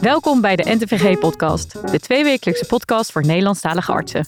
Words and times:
Welkom 0.00 0.40
bij 0.40 0.56
de 0.56 0.74
NTVG-podcast, 0.74 1.90
de 1.90 1.98
tweewekelijkse 1.98 2.66
podcast 2.66 3.12
voor 3.12 3.26
Nederlandstalige 3.26 3.92
artsen. 3.92 4.26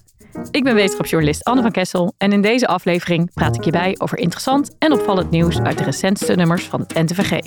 Ik 0.51 0.65
ben 0.65 0.75
wetenschapsjournalist 0.75 1.45
Anne 1.45 1.63
van 1.63 1.71
Kessel 1.71 2.15
en 2.19 2.33
in 2.33 2.43
deze 2.43 2.67
aflevering 2.67 3.33
praat 3.35 3.57
ik 3.57 3.65
je 3.65 3.71
bij 3.71 3.95
over 3.99 4.19
interessant 4.19 4.71
en 4.79 4.93
opvallend 4.93 5.31
nieuws 5.31 5.61
uit 5.61 5.79
de 5.79 5.85
recentste 5.85 6.35
nummers 6.35 6.65
van 6.65 6.81
het 6.81 6.95
NTVG. 6.95 7.39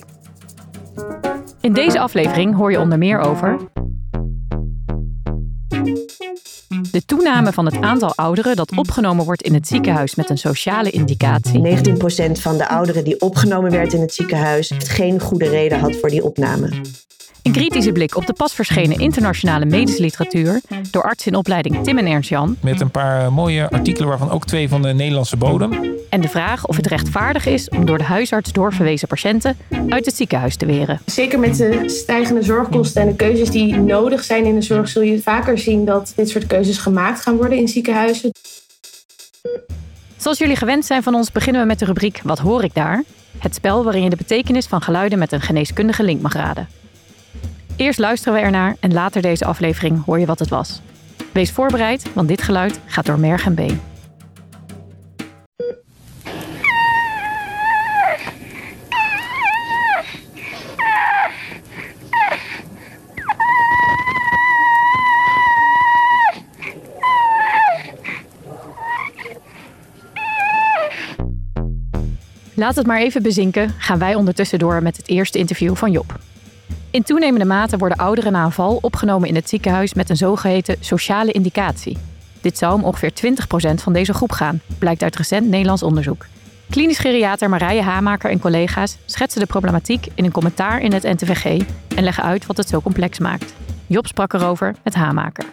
In 1.62 1.74
deze 1.74 2.00
aflevering 2.00 2.56
hoor 2.56 2.72
je 2.72 2.80
onder 2.80 2.98
meer 2.98 3.20
over 3.20 3.72
de 6.92 7.06
toename 7.06 7.54
van 7.54 7.66
het 7.66 7.82
aantal 7.82 8.16
ouderen 8.16 8.56
dat 8.56 8.78
opgenomen 8.78 9.26
wordt 9.26 9.42
in 9.42 9.54
het 9.54 9.68
ziekenhuis 9.68 10.16
met 10.16 10.30
een 10.30 10.38
sociale 10.38 10.90
indicatie. 10.90 11.78
19% 11.78 12.32
van 12.32 12.58
de 12.58 12.68
ouderen 12.68 13.04
die 13.04 13.22
opgenomen 13.22 13.72
werd 13.72 13.94
in 13.94 14.02
het 14.02 14.14
ziekenhuis 14.14 14.72
geen 14.78 15.20
goede 15.20 15.50
reden 15.50 15.80
had 15.80 15.96
voor 15.96 16.10
die 16.10 16.24
opname. 16.24 16.70
Een 17.44 17.52
kritische 17.52 17.92
blik 17.92 18.16
op 18.16 18.26
de 18.26 18.34
pas 18.34 18.54
verschenen 18.54 19.00
internationale 19.00 19.66
medische 19.66 20.02
literatuur 20.02 20.62
door 20.92 21.04
arts 21.04 21.28
in 21.28 21.36
opleiding 21.36 21.84
Tim 21.84 21.98
en 21.98 22.06
Ernst 22.06 22.30
Jan. 22.30 22.58
Met 22.62 22.82
een 22.82 22.92
paar 22.92 23.34
mooie 23.34 23.70
artikelen, 23.70 24.08
waarvan 24.08 24.32
ook 24.32 24.46
twee 24.46 24.70
van 24.70 24.82
de 24.82 24.94
Nederlandse 24.94 25.38
bodem. 25.38 25.72
En 26.10 26.22
de 26.22 26.28
vraag 26.28 26.66
of 26.68 26.76
het 26.76 26.88
rechtvaardig 26.88 27.46
is 27.46 27.70
om 27.70 27.86
door 27.86 27.98
de 27.98 28.04
huisarts 28.04 28.52
doorverwezen 28.52 29.08
patiënten 29.08 29.58
uit 29.90 30.06
het 30.06 30.16
ziekenhuis 30.16 30.56
te 30.56 30.66
weren. 30.66 31.00
Zeker 31.06 31.40
met 31.40 31.58
de 31.58 31.84
stijgende 31.90 32.44
zorgkosten 32.44 33.02
en 33.02 33.08
de 33.08 33.16
keuzes 33.16 33.50
die 33.50 33.76
nodig 33.76 34.24
zijn 34.24 34.46
in 34.46 34.56
de 34.56 34.62
zorg, 34.62 34.88
zul 34.88 35.02
je 35.02 35.22
vaker 35.22 35.58
zien 35.58 35.86
dat 35.86 36.14
dit 36.16 36.30
soort 36.30 36.48
keuzes 36.48 36.78
gemaakt 36.78 37.22
gaan 37.22 37.36
worden 37.36 37.58
in 37.58 37.68
ziekenhuizen. 37.68 38.32
Zoals 40.18 40.38
jullie 40.38 40.56
gewend 40.56 40.86
zijn 40.86 41.04
van 41.04 41.16
ons, 41.16 41.32
beginnen 41.32 41.62
we 41.62 41.68
met 41.68 41.80
de 41.80 41.86
rubriek 41.86 42.20
Wat 42.24 42.40
hoor 42.40 42.64
ik 42.64 42.74
daar? 42.74 43.04
Het 43.38 43.56
spel 43.56 43.84
waarin 43.84 44.04
je 44.04 44.10
de 44.10 44.16
betekenis 44.16 44.66
van 44.66 44.82
geluiden 44.82 45.20
met 45.20 45.32
een 45.32 45.42
geneeskundige 45.42 46.04
link 46.04 46.22
mag 46.22 46.34
raden. 46.34 46.68
Eerst 47.76 48.00
luisteren 48.00 48.34
we 48.34 48.40
ernaar 48.40 48.76
en 48.80 48.94
later 48.94 49.22
deze 49.22 49.46
aflevering 49.46 50.06
hoor 50.06 50.20
je 50.20 50.26
wat 50.26 50.40
het 50.40 50.50
was. 50.50 50.82
Wees 51.32 51.52
voorbereid, 51.52 52.14
want 52.14 52.28
dit 52.28 52.42
geluid 52.42 52.80
gaat 52.86 53.06
door 53.06 53.20
merg 53.20 53.46
en 53.46 53.56
been. 53.56 53.82
Laat 72.56 72.76
het 72.76 72.88
maar 72.88 73.00
even 73.00 73.24
bezinken, 73.24 73.70
gaan 73.78 74.00
wij 74.00 74.16
ondertussen 74.16 74.60
door 74.60 74.84
met 74.84 74.98
het 74.98 75.08
eerste 75.08 75.38
interview 75.38 75.76
van 75.76 75.92
Job. 75.92 76.20
In 76.94 77.04
toenemende 77.04 77.46
mate 77.46 77.78
worden 77.78 77.98
ouderen 77.98 78.32
na 78.32 78.44
een 78.44 78.52
val 78.52 78.78
opgenomen 78.82 79.28
in 79.28 79.36
het 79.36 79.50
ziekenhuis 79.50 79.94
met 79.94 80.10
een 80.10 80.18
zogeheten 80.18 80.78
sociale 80.80 81.32
indicatie. 81.32 81.98
Dit 82.42 82.58
zou 82.58 82.74
om 82.74 82.84
ongeveer 82.84 83.12
20% 83.12 83.74
van 83.74 83.94
deze 83.94 84.14
groep 84.14 84.32
gaan, 84.32 84.62
blijkt 84.80 85.04
uit 85.04 85.16
recent 85.16 85.48
Nederlands 85.48 85.84
onderzoek. 85.84 86.26
Klinisch 86.70 87.00
geriater 87.00 87.50
Marije 87.50 87.82
Hamaker 87.82 88.30
en 88.30 88.40
collega's 88.40 88.98
schetsen 89.06 89.42
de 89.42 89.48
problematiek 89.48 90.08
in 90.16 90.26
een 90.26 90.32
commentaar 90.32 90.82
in 90.82 90.94
het 90.94 91.04
NTVG 91.04 91.66
en 91.96 92.04
leggen 92.04 92.24
uit 92.24 92.46
wat 92.46 92.58
het 92.58 92.70
zo 92.70 92.82
complex 92.82 93.20
maakt. 93.20 93.54
Job 93.88 94.08
sprak 94.08 94.34
erover 94.34 94.76
met 94.84 94.94
Hamaker. 94.94 95.46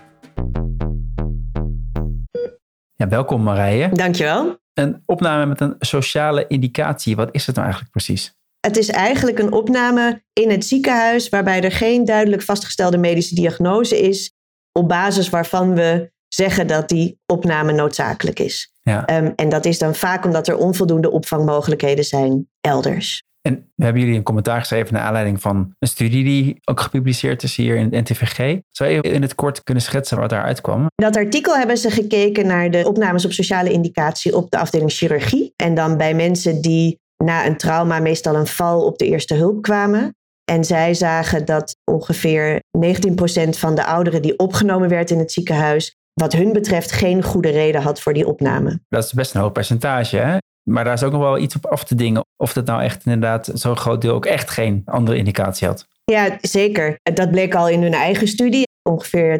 Ja, 2.95 3.09
welkom 3.09 3.43
Marije. 3.43 3.89
Dankjewel. 3.93 4.59
Een 4.75 5.03
opname 5.07 5.47
met 5.47 5.61
een 5.61 5.75
sociale 5.79 6.47
indicatie. 6.47 7.17
Wat 7.17 7.29
is 7.33 7.47
het 7.47 7.55
nou 7.55 7.67
eigenlijk 7.67 7.97
precies? 7.97 8.39
Het 8.61 8.77
is 8.77 8.89
eigenlijk 8.89 9.39
een 9.39 9.53
opname 9.53 10.23
in 10.33 10.51
het 10.51 10.65
ziekenhuis 10.65 11.29
waarbij 11.29 11.63
er 11.63 11.73
geen 11.73 12.05
duidelijk 12.05 12.43
vastgestelde 12.43 12.99
medische 12.99 13.35
diagnose 13.35 14.01
is, 14.01 14.33
op 14.73 14.89
basis 14.89 15.29
waarvan 15.29 15.75
we 15.75 16.11
zeggen 16.29 16.67
dat 16.67 16.89
die 16.89 17.19
opname 17.27 17.73
noodzakelijk 17.73 18.39
is. 18.39 18.73
Ja. 18.83 19.19
Um, 19.19 19.33
en 19.37 19.49
dat 19.49 19.65
is 19.65 19.79
dan 19.79 19.95
vaak 19.95 20.25
omdat 20.25 20.49
er 20.49 20.57
onvoldoende 20.57 21.11
opvangmogelijkheden 21.11 22.05
zijn 22.05 22.49
elders. 22.61 23.23
En 23.43 23.73
we 23.75 23.85
hebben 23.85 24.03
jullie 24.03 24.17
een 24.17 24.23
commentaar 24.23 24.61
geschreven 24.61 24.95
naar 24.95 25.03
aanleiding 25.03 25.41
van 25.41 25.75
een 25.79 25.89
studie 25.89 26.25
die 26.25 26.61
ook 26.65 26.81
gepubliceerd 26.81 27.43
is 27.43 27.57
hier 27.57 27.77
in 27.77 27.83
het 27.93 28.09
NTVG. 28.09 28.59
Zou 28.69 28.91
je 28.91 29.01
in 29.01 29.23
het 29.23 29.35
kort 29.35 29.63
kunnen 29.63 29.83
schetsen 29.83 30.19
wat 30.19 30.31
daaruit 30.31 30.61
kwam? 30.61 30.81
In 30.81 31.05
dat 31.05 31.17
artikel 31.17 31.57
hebben 31.57 31.79
ze 31.79 31.91
gekeken 31.91 32.47
naar 32.47 32.71
de 32.71 32.87
opnames 32.87 33.25
op 33.25 33.33
sociale 33.33 33.73
indicatie 33.73 34.37
op 34.37 34.51
de 34.51 34.59
afdeling 34.59 34.93
chirurgie. 34.93 35.53
En 35.57 35.75
dan 35.75 35.97
bij 35.97 36.15
mensen 36.15 36.61
die 36.61 37.01
na 37.25 37.47
een 37.47 37.57
trauma 37.57 37.99
meestal 37.99 38.35
een 38.35 38.47
val 38.47 38.85
op 38.85 38.99
de 38.99 39.07
eerste 39.07 39.35
hulp 39.35 39.63
kwamen. 39.63 40.15
En 40.45 40.65
zij 40.65 40.95
zagen 40.95 41.45
dat 41.45 41.77
ongeveer 41.85 42.61
19% 42.87 43.49
van 43.49 43.75
de 43.75 43.85
ouderen 43.85 44.23
die 44.23 44.39
opgenomen 44.39 44.89
werd 44.89 45.11
in 45.11 45.19
het 45.19 45.33
ziekenhuis, 45.33 45.97
wat 46.13 46.33
hun 46.33 46.53
betreft 46.53 46.93
geen 46.93 47.23
goede 47.23 47.51
reden 47.51 47.83
had 47.83 48.01
voor 48.01 48.13
die 48.13 48.27
opname. 48.27 48.81
Dat 48.89 49.05
is 49.05 49.13
best 49.13 49.35
een 49.35 49.41
hoog 49.41 49.53
percentage, 49.53 50.17
hè? 50.17 50.37
Maar 50.71 50.85
daar 50.85 50.95
is 50.95 51.03
ook 51.03 51.13
nog 51.13 51.21
wel 51.21 51.39
iets 51.39 51.57
op 51.57 51.67
af 51.67 51.85
te 51.85 51.95
dingen. 51.95 52.25
Of 52.37 52.53
dat 52.53 52.67
nou 52.67 52.83
echt 52.83 53.05
inderdaad 53.05 53.51
zo'n 53.55 53.77
groot 53.77 54.01
deel 54.01 54.15
ook 54.15 54.27
echt 54.27 54.51
geen 54.51 54.83
andere 54.85 55.17
indicatie 55.17 55.67
had. 55.67 55.87
Ja, 56.05 56.39
zeker. 56.41 56.99
Dat 57.03 57.31
bleek 57.31 57.55
al 57.55 57.69
in 57.69 57.83
hun 57.83 57.95
eigen 57.95 58.29
studie. 58.29 58.69
Ongeveer 58.83 59.39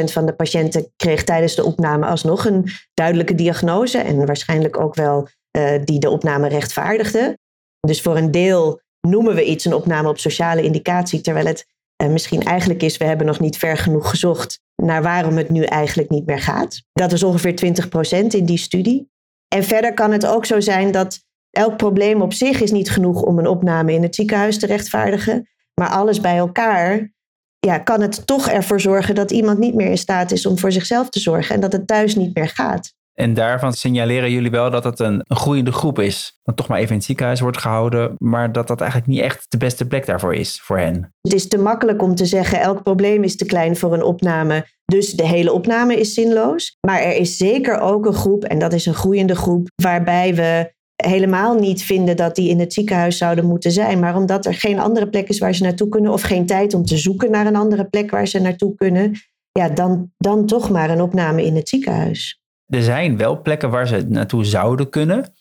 20% 0.00 0.12
van 0.12 0.26
de 0.26 0.32
patiënten 0.32 0.92
kreeg 0.96 1.24
tijdens 1.24 1.54
de 1.54 1.64
opname 1.64 2.06
alsnog 2.06 2.44
een 2.44 2.68
duidelijke 2.94 3.34
diagnose. 3.34 3.98
En 3.98 4.26
waarschijnlijk 4.26 4.80
ook 4.80 4.94
wel 4.94 5.28
uh, 5.56 5.84
die 5.84 5.98
de 5.98 6.10
opname 6.10 6.48
rechtvaardigde. 6.48 7.38
Dus 7.80 8.02
voor 8.02 8.16
een 8.16 8.30
deel 8.30 8.80
noemen 9.00 9.34
we 9.34 9.44
iets 9.44 9.64
een 9.64 9.74
opname 9.74 10.08
op 10.08 10.18
sociale 10.18 10.62
indicatie, 10.62 11.20
terwijl 11.20 11.46
het 11.46 11.66
uh, 12.02 12.08
misschien 12.08 12.42
eigenlijk 12.42 12.82
is, 12.82 12.96
we 12.96 13.04
hebben 13.04 13.26
nog 13.26 13.40
niet 13.40 13.56
ver 13.56 13.76
genoeg 13.76 14.10
gezocht 14.10 14.60
naar 14.82 15.02
waarom 15.02 15.36
het 15.36 15.50
nu 15.50 15.62
eigenlijk 15.62 16.10
niet 16.10 16.26
meer 16.26 16.40
gaat. 16.40 16.82
Dat 16.92 17.12
is 17.12 17.22
ongeveer 17.22 17.54
20% 18.22 18.26
in 18.26 18.44
die 18.44 18.58
studie. 18.58 19.10
En 19.48 19.64
verder 19.64 19.94
kan 19.94 20.12
het 20.12 20.26
ook 20.26 20.46
zo 20.46 20.60
zijn 20.60 20.92
dat 20.92 21.20
elk 21.50 21.76
probleem 21.76 22.22
op 22.22 22.32
zich 22.32 22.60
is 22.60 22.70
niet 22.70 22.90
genoeg 22.90 23.22
om 23.22 23.38
een 23.38 23.46
opname 23.46 23.92
in 23.92 24.02
het 24.02 24.14
ziekenhuis 24.14 24.58
te 24.58 24.66
rechtvaardigen. 24.66 25.48
Maar 25.74 25.88
alles 25.88 26.20
bij 26.20 26.36
elkaar 26.36 27.12
ja, 27.58 27.78
kan 27.78 28.00
het 28.00 28.26
toch 28.26 28.48
ervoor 28.48 28.80
zorgen 28.80 29.14
dat 29.14 29.30
iemand 29.30 29.58
niet 29.58 29.74
meer 29.74 29.90
in 29.90 29.98
staat 29.98 30.30
is 30.30 30.46
om 30.46 30.58
voor 30.58 30.72
zichzelf 30.72 31.08
te 31.08 31.20
zorgen 31.20 31.54
en 31.54 31.60
dat 31.60 31.72
het 31.72 31.86
thuis 31.86 32.14
niet 32.14 32.34
meer 32.34 32.48
gaat. 32.48 32.92
En 33.18 33.34
daarvan 33.34 33.72
signaleren 33.72 34.30
jullie 34.30 34.50
wel 34.50 34.70
dat 34.70 34.84
het 34.84 35.00
een, 35.00 35.24
groeiende 35.26 35.72
groep 35.72 35.98
is. 35.98 36.40
Dat 36.42 36.56
toch 36.56 36.68
maar 36.68 36.78
even 36.78 36.90
in 36.90 36.96
het 36.96 37.04
ziekenhuis 37.04 37.40
wordt 37.40 37.58
gehouden, 37.58 38.14
maar 38.18 38.52
dat 38.52 38.66
dat 38.66 38.80
eigenlijk 38.80 39.10
niet 39.10 39.20
echt 39.20 39.46
de 39.48 39.56
beste 39.56 39.86
plek 39.86 40.06
daarvoor 40.06 40.34
is 40.34 40.60
voor 40.62 40.78
hen. 40.78 41.14
Het 41.20 41.32
is 41.32 41.48
te 41.48 41.58
makkelijk 41.58 42.02
om 42.02 42.14
te 42.14 42.26
zeggen: 42.26 42.60
elk 42.60 42.82
probleem 42.82 43.22
is 43.22 43.36
te 43.36 43.44
klein 43.44 43.76
voor 43.76 43.94
een 43.94 44.02
opname, 44.02 44.66
dus 44.84 45.12
de 45.12 45.26
hele 45.26 45.52
opname 45.52 45.96
is 45.96 46.14
zinloos. 46.14 46.76
Maar 46.86 47.00
er 47.00 47.16
is 47.16 47.36
zeker 47.36 47.80
ook 47.80 48.06
een 48.06 48.14
groep, 48.14 48.44
en 48.44 48.58
dat 48.58 48.72
is 48.72 48.86
een 48.86 48.94
groeiende 48.94 49.36
groep, 49.36 49.68
waarbij 49.82 50.34
we 50.34 50.72
helemaal 51.02 51.54
niet 51.54 51.82
vinden 51.82 52.16
dat 52.16 52.34
die 52.34 52.48
in 52.48 52.60
het 52.60 52.72
ziekenhuis 52.72 53.18
zouden 53.18 53.46
moeten 53.46 53.72
zijn. 53.72 53.98
Maar 53.98 54.16
omdat 54.16 54.46
er 54.46 54.54
geen 54.54 54.78
andere 54.78 55.08
plek 55.08 55.28
is 55.28 55.38
waar 55.38 55.54
ze 55.54 55.62
naartoe 55.62 55.88
kunnen, 55.88 56.12
of 56.12 56.22
geen 56.22 56.46
tijd 56.46 56.74
om 56.74 56.84
te 56.84 56.96
zoeken 56.96 57.30
naar 57.30 57.46
een 57.46 57.56
andere 57.56 57.84
plek 57.84 58.10
waar 58.10 58.26
ze 58.26 58.40
naartoe 58.40 58.74
kunnen, 58.74 59.12
ja, 59.52 59.68
dan, 59.68 60.10
dan 60.16 60.46
toch 60.46 60.70
maar 60.70 60.90
een 60.90 61.02
opname 61.02 61.44
in 61.44 61.56
het 61.56 61.68
ziekenhuis 61.68 62.38
er 62.68 62.82
zijn 62.82 63.16
wel 63.16 63.42
plekken 63.42 63.70
waar 63.70 63.86
ze 63.86 64.04
naartoe 64.08 64.44
zouden 64.44 64.90
kunnen. 64.90 65.32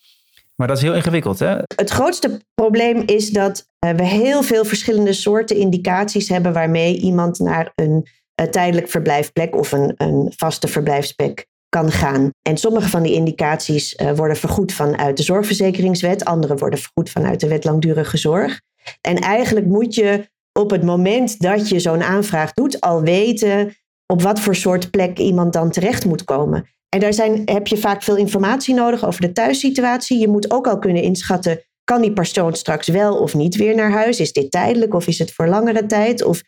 Maar 0.56 0.68
dat 0.68 0.78
is 0.78 0.84
heel 0.84 0.96
ingewikkeld. 0.96 1.40
Hè? 1.40 1.58
Het 1.76 1.90
grootste 1.90 2.42
probleem 2.54 3.04
is 3.06 3.30
dat 3.30 3.68
eh, 3.80 3.92
we 3.92 4.04
heel 4.04 4.44
veel 4.44 4.66
verschillende 4.66 5.14
soorten 5.14 5.56
indicaties 5.56 6.30
hebben 6.30 6.54
waarmee 6.54 6.98
iemand 6.98 7.40
naar 7.40 7.72
een, 7.76 8.08
een 8.36 8.52
tijdelijk 8.52 8.90
verblijfplek 8.90 9.56
of 9.56 9.72
een, 9.72 9.94
een, 9.98 10.34
vaste 10.36 10.68
verblijfsplek 10.68 11.46
kan 11.70 11.92
gaan. 11.92 12.30
En 12.42 12.58
sommige 12.58 12.90
van 12.90 13.04
die 13.04 13.14
indicaties 13.14 13.94
uh, 13.94 14.12
worden 14.12 14.38
vergoed 14.38 14.74
vanuit 14.74 15.18
de 15.18 15.24
zorgverzekeringswet, 15.24 16.26
andere 16.26 16.56
worden 16.56 16.80
vergoed 16.80 17.10
vanuit 17.10 17.40
de 17.40 17.48
wet 17.48 17.64
langdurige 17.64 18.18
zorg. 18.18 18.62
En 19.02 19.16
eigenlijk 19.16 19.66
moet 19.66 19.96
je 19.96 20.30
op 20.60 20.70
het 20.70 20.84
moment 20.84 21.40
dat 21.40 21.70
je 21.70 21.80
zo'n 21.80 22.04
aanvraag 22.04 22.54
doet 22.54 22.82
al 22.82 23.02
weten 23.02 23.76
op 24.06 24.22
wat 24.22 24.40
voor 24.40 24.56
soort 24.56 24.92
plek 24.92 25.18
iemand 25.18 25.54
dan 25.54 25.72
terecht 25.72 26.06
moet 26.06 26.24
komen. 26.24 26.66
En 26.90 27.00
daar 27.00 27.14
zijn, 27.14 27.42
heb 27.46 27.68
je 27.68 27.78
vaak 27.78 28.04
veel 28.04 28.16
informatie 28.16 28.74
nodig 28.74 29.06
over 29.06 29.22
de 29.22 29.32
thuissituatie. 29.32 30.20
Je 30.20 30.28
moet 30.28 30.52
ook 30.52 30.68
al 30.68 30.80
kunnen 30.80 31.02
inschatten, 31.02 31.62
kan 31.84 32.02
die 32.02 32.14
persoon 32.14 32.54
straks 32.54 32.88
wel 32.88 33.18
of 33.18 33.34
niet 33.34 33.56
weer 33.56 33.76
naar 33.76 33.92
huis? 33.92 34.20
Is 34.20 34.34
dit 34.34 34.52
tijdelijk 34.52 34.94
of 34.94 35.08
is 35.08 35.20
het 35.20 35.34
voor 35.34 35.48
langere 35.48 35.86
tijd? 35.86 36.24
Of 36.24 36.42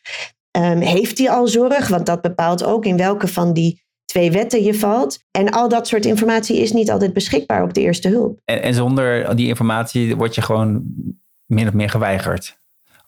um, 0.57 0.79
heeft 0.79 1.17
hij 1.17 1.29
al 1.29 1.47
zorg? 1.47 1.87
Want 1.87 2.05
dat 2.05 2.21
bepaalt 2.21 2.63
ook 2.63 2.85
in 2.85 2.97
welke 2.97 3.27
van 3.27 3.53
die 3.53 3.83
twee 4.05 4.31
wetten 4.31 4.63
je 4.63 4.73
valt. 4.73 5.19
En 5.31 5.49
al 5.49 5.69
dat 5.69 5.87
soort 5.87 6.05
informatie 6.05 6.57
is 6.57 6.71
niet 6.71 6.91
altijd 6.91 7.13
beschikbaar 7.13 7.63
op 7.63 7.73
de 7.73 7.81
eerste 7.81 8.07
hulp. 8.07 8.39
En, 8.45 8.61
en 8.61 8.73
zonder 8.73 9.35
die 9.35 9.47
informatie 9.47 10.15
word 10.15 10.35
je 10.35 10.41
gewoon 10.41 10.83
min 11.45 11.67
of 11.67 11.73
meer 11.73 11.89
geweigerd. 11.89 12.58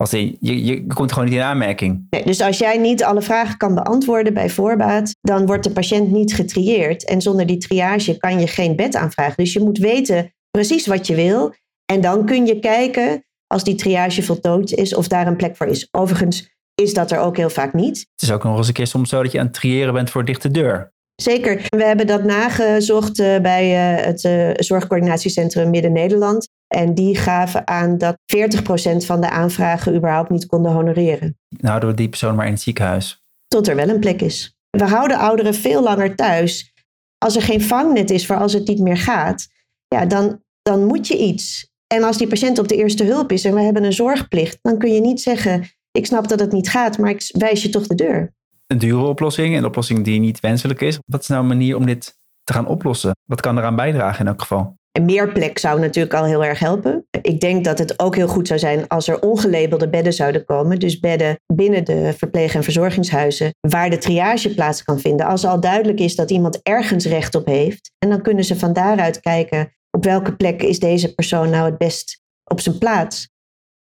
Als 0.01 0.11
je, 0.11 0.37
je, 0.39 0.63
je 0.65 0.87
komt 0.87 1.11
gewoon 1.11 1.27
niet 1.27 1.37
in 1.37 1.43
aanmerking. 1.43 2.07
Nee, 2.09 2.25
dus 2.25 2.41
als 2.41 2.57
jij 2.57 2.77
niet 2.77 3.03
alle 3.03 3.21
vragen 3.21 3.57
kan 3.57 3.75
beantwoorden 3.75 4.33
bij 4.33 4.49
voorbaat, 4.49 5.15
dan 5.21 5.45
wordt 5.45 5.63
de 5.63 5.71
patiënt 5.71 6.11
niet 6.11 6.33
getrieerd. 6.33 7.05
En 7.05 7.21
zonder 7.21 7.45
die 7.45 7.57
triage 7.57 8.17
kan 8.17 8.39
je 8.39 8.47
geen 8.47 8.75
bed 8.75 8.95
aanvragen. 8.95 9.35
Dus 9.37 9.53
je 9.53 9.59
moet 9.59 9.77
weten 9.77 10.33
precies 10.51 10.87
wat 10.87 11.07
je 11.07 11.15
wil. 11.15 11.53
En 11.85 12.01
dan 12.01 12.25
kun 12.25 12.45
je 12.45 12.59
kijken, 12.59 13.23
als 13.47 13.63
die 13.63 13.75
triage 13.75 14.23
voltooid 14.23 14.71
is, 14.71 14.95
of 14.95 15.07
daar 15.07 15.27
een 15.27 15.35
plek 15.35 15.55
voor 15.55 15.67
is. 15.67 15.87
Overigens 15.91 16.49
is 16.75 16.93
dat 16.93 17.11
er 17.11 17.19
ook 17.19 17.37
heel 17.37 17.49
vaak 17.49 17.73
niet. 17.73 17.97
Het 17.97 18.21
is 18.21 18.31
ook 18.31 18.43
nog 18.43 18.57
eens 18.57 18.67
een 18.67 18.73
keer 18.73 18.87
soms 18.87 19.09
zo 19.09 19.23
dat 19.23 19.31
je 19.31 19.39
aan 19.39 19.45
het 19.45 19.53
triëren 19.53 19.93
bent 19.93 20.09
voor 20.09 20.25
dichte 20.25 20.51
deur. 20.51 20.93
Zeker. 21.15 21.65
We 21.69 21.83
hebben 21.83 22.07
dat 22.07 22.23
nagezocht 22.23 23.19
uh, 23.19 23.39
bij 23.39 23.95
uh, 23.97 24.05
het 24.05 24.23
uh, 24.23 24.49
Zorgcoördinatiecentrum 24.53 25.69
Midden-Nederland. 25.69 26.49
En 26.71 26.93
die 26.93 27.15
gaven 27.17 27.67
aan 27.67 27.97
dat 27.97 28.17
40% 28.35 29.05
van 29.05 29.21
de 29.21 29.29
aanvragen 29.29 29.95
überhaupt 29.95 30.29
niet 30.29 30.45
konden 30.45 30.71
honoreren. 30.71 31.37
Dan 31.49 31.69
houden 31.69 31.89
we 31.89 31.95
die 31.95 32.09
persoon 32.09 32.35
maar 32.35 32.45
in 32.45 32.51
het 32.51 32.61
ziekenhuis. 32.61 33.23
Tot 33.47 33.67
er 33.67 33.75
wel 33.75 33.89
een 33.89 33.99
plek 33.99 34.21
is. 34.21 34.55
We 34.69 34.83
houden 34.83 35.17
ouderen 35.17 35.53
veel 35.53 35.83
langer 35.83 36.15
thuis. 36.15 36.73
Als 37.17 37.35
er 37.35 37.41
geen 37.41 37.61
vangnet 37.61 38.09
is 38.09 38.25
voor 38.25 38.35
als 38.35 38.53
het 38.53 38.67
niet 38.67 38.79
meer 38.79 38.97
gaat, 38.97 39.47
ja, 39.87 40.05
dan, 40.05 40.43
dan 40.61 40.85
moet 40.85 41.07
je 41.07 41.17
iets. 41.17 41.69
En 41.87 42.03
als 42.03 42.17
die 42.17 42.27
patiënt 42.27 42.59
op 42.59 42.67
de 42.67 42.75
eerste 42.75 43.03
hulp 43.03 43.31
is 43.31 43.45
en 43.45 43.53
we 43.53 43.61
hebben 43.61 43.83
een 43.83 43.93
zorgplicht, 43.93 44.59
dan 44.61 44.77
kun 44.77 44.93
je 44.93 45.01
niet 45.01 45.21
zeggen: 45.21 45.69
Ik 45.91 46.05
snap 46.05 46.27
dat 46.27 46.39
het 46.39 46.51
niet 46.51 46.69
gaat, 46.69 46.97
maar 46.97 47.09
ik 47.09 47.29
wijs 47.37 47.61
je 47.63 47.69
toch 47.69 47.87
de 47.87 47.95
deur. 47.95 48.33
Een 48.67 48.77
dure 48.77 49.05
oplossing, 49.05 49.57
een 49.57 49.65
oplossing 49.65 50.03
die 50.03 50.19
niet 50.19 50.39
wenselijk 50.39 50.81
is. 50.81 50.99
Wat 51.05 51.21
is 51.21 51.27
nou 51.27 51.41
een 51.41 51.47
manier 51.47 51.75
om 51.75 51.85
dit 51.85 52.17
te 52.43 52.53
gaan 52.53 52.67
oplossen? 52.67 53.11
Wat 53.25 53.41
kan 53.41 53.57
eraan 53.57 53.75
bijdragen 53.75 54.19
in 54.19 54.27
elk 54.27 54.41
geval? 54.41 54.79
En 54.91 55.05
meer 55.05 55.31
plek 55.31 55.57
zou 55.57 55.79
natuurlijk 55.79 56.13
al 56.13 56.25
heel 56.25 56.43
erg 56.43 56.59
helpen. 56.59 57.07
Ik 57.21 57.39
denk 57.39 57.63
dat 57.63 57.79
het 57.79 57.99
ook 57.99 58.15
heel 58.15 58.27
goed 58.27 58.47
zou 58.47 58.59
zijn 58.59 58.87
als 58.87 59.07
er 59.07 59.21
ongelabelde 59.21 59.89
bedden 59.89 60.13
zouden 60.13 60.45
komen. 60.45 60.79
Dus 60.79 60.99
bedden 60.99 61.39
binnen 61.53 61.85
de 61.85 62.13
verpleeg- 62.17 62.55
en 62.55 62.63
verzorgingshuizen 62.63 63.53
waar 63.59 63.89
de 63.89 63.97
triage 63.97 64.53
plaats 64.53 64.83
kan 64.83 64.99
vinden. 64.99 65.25
Als 65.25 65.45
al 65.45 65.59
duidelijk 65.59 65.99
is 65.99 66.15
dat 66.15 66.31
iemand 66.31 66.59
ergens 66.63 67.05
recht 67.05 67.35
op 67.35 67.45
heeft. 67.45 67.91
En 67.97 68.09
dan 68.09 68.21
kunnen 68.21 68.43
ze 68.43 68.59
van 68.59 68.73
daaruit 68.73 69.19
kijken 69.19 69.73
op 69.91 70.03
welke 70.03 70.35
plek 70.35 70.61
is 70.61 70.79
deze 70.79 71.13
persoon 71.13 71.49
nou 71.49 71.65
het 71.65 71.77
best 71.77 72.21
op 72.43 72.59
zijn 72.59 72.77
plaats. 72.77 73.29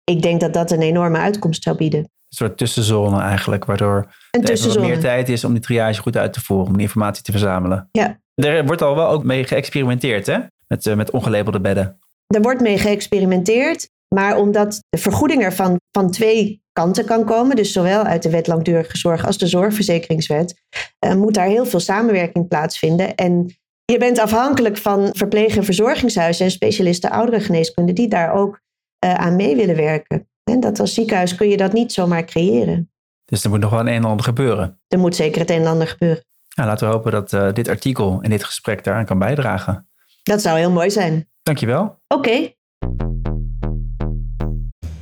Ik 0.05 0.23
denk 0.23 0.41
dat 0.41 0.55
dat 0.55 0.71
een 0.71 0.83
enorme 0.83 1.19
uitkomst 1.19 1.63
zou 1.63 1.77
bieden. 1.77 2.01
Een 2.01 2.39
soort 2.39 2.59
tussenzone 2.59 3.21
eigenlijk, 3.21 3.65
waardoor 3.65 4.15
er 4.31 4.81
meer 4.81 5.01
tijd 5.01 5.29
is 5.29 5.45
om 5.45 5.53
die 5.53 5.63
triage 5.63 6.01
goed 6.01 6.17
uit 6.17 6.33
te 6.33 6.41
voeren, 6.41 6.67
om 6.67 6.73
die 6.73 6.83
informatie 6.83 7.23
te 7.23 7.31
verzamelen. 7.31 7.89
Ja. 7.93 8.21
Er 8.35 8.67
wordt 8.67 8.83
al 8.83 8.95
wel 8.95 9.09
ook 9.09 9.25
mee 9.25 9.45
geëxperimenteerd, 9.45 10.27
hè? 10.27 10.39
Met, 10.73 10.87
uh, 10.87 10.95
met 10.95 11.11
ongelabelde 11.11 11.61
bedden. 11.61 11.99
Er 12.27 12.43
wordt 12.43 12.61
mee 12.61 12.79
geëxperimenteerd, 12.79 13.91
maar 14.15 14.37
omdat 14.37 14.83
de 14.89 14.99
vergoeding 14.99 15.43
ervan 15.43 15.77
van 15.91 16.11
twee 16.11 16.63
kanten 16.73 17.05
kan 17.05 17.25
komen, 17.25 17.57
dus 17.57 17.73
zowel 17.73 18.03
uit 18.03 18.23
de 18.23 18.31
wet 18.31 18.47
langdurige 18.47 18.97
zorg 18.97 19.27
als 19.27 19.39
de 19.39 19.47
zorgverzekeringswet, 19.47 20.63
uh, 21.05 21.15
moet 21.15 21.35
daar 21.35 21.47
heel 21.47 21.67
veel 21.67 21.81
samenwerking 21.81 22.49
plaatsvinden. 22.49 23.15
En 23.15 23.57
je 23.85 23.99
bent 23.99 24.19
afhankelijk 24.19 24.77
van 24.77 25.09
verpleeg- 25.13 25.57
en 25.57 25.65
verzorgingshuizen 25.65 26.45
en 26.45 26.51
specialisten 26.51 27.11
ouderengeneeskunde 27.11 27.93
die 27.93 28.09
daar 28.09 28.35
ook 28.35 28.61
uh, 29.05 29.15
aan 29.15 29.37
mee 29.37 29.57
willen 29.57 29.77
werken. 29.77 30.29
En 30.51 30.61
dat 30.61 30.81
als 30.81 30.95
ziekenhuis 30.95 31.35
kun 31.35 31.49
je 31.49 31.57
dat 31.57 31.73
niet 31.73 31.93
zomaar 31.93 32.25
creëren. 32.25 32.91
Dus 33.25 33.45
er 33.45 33.51
moet 33.51 33.61
nog 33.61 33.71
wel 33.71 33.81
een 33.81 33.89
en 33.89 34.05
ander 34.05 34.25
gebeuren. 34.25 34.81
Er 34.89 34.99
moet 34.99 35.17
zeker 35.17 35.41
het 35.41 35.51
een 35.51 35.61
en 35.61 35.67
ander 35.67 35.87
gebeuren. 35.87 36.25
Nou, 36.55 36.69
laten 36.69 36.89
we 36.89 36.95
hopen 36.95 37.13
dat 37.13 37.33
uh, 37.33 37.53
dit 37.53 37.69
artikel 37.69 38.19
en 38.23 38.31
dit 38.31 38.45
gesprek 38.45 38.85
daaraan 38.85 39.05
kan 39.05 39.19
bijdragen. 39.19 39.87
Dat 40.23 40.43
zou 40.43 40.59
heel 40.59 40.71
mooi 40.71 40.91
zijn. 40.91 41.29
Dankjewel. 41.43 41.83
Oké. 42.09 42.29
Okay. 42.29 42.57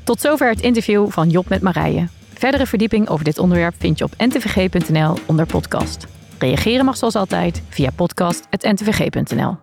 Tot 0.04 0.20
zover 0.20 0.48
het 0.48 0.60
interview 0.60 1.10
van 1.10 1.30
Job 1.30 1.48
met 1.48 1.62
Marije. 1.62 2.08
Verdere 2.34 2.66
verdieping 2.66 3.08
over 3.08 3.24
dit 3.24 3.38
onderwerp 3.38 3.74
vind 3.78 3.98
je 3.98 4.04
op 4.04 4.14
ntvg.nl 4.16 5.16
onder 5.26 5.46
podcast. 5.46 6.06
Reageren 6.38 6.84
mag 6.84 6.96
zoals 6.96 7.14
altijd 7.14 7.62
via 7.68 7.90
podcast.ntvg.nl. 7.90 9.56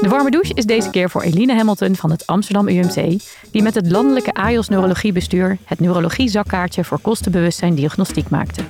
De 0.00 0.08
warme 0.08 0.30
douche 0.30 0.54
is 0.54 0.64
deze 0.64 0.90
keer 0.90 1.10
voor 1.10 1.22
Eline 1.22 1.54
Hamilton 1.54 1.96
van 1.96 2.10
het 2.10 2.26
Amsterdam 2.26 2.68
UMC, 2.68 3.22
die 3.50 3.62
met 3.62 3.74
het 3.74 3.90
landelijke 3.90 4.32
AJOS 4.32 4.68
Neurologiebestuur 4.68 5.58
het 5.64 5.80
neurologie-zakkaartje 5.80 6.84
voor 6.84 7.00
kostenbewustzijn 7.00 7.74
diagnostiek 7.74 8.28
maakte. 8.28 8.62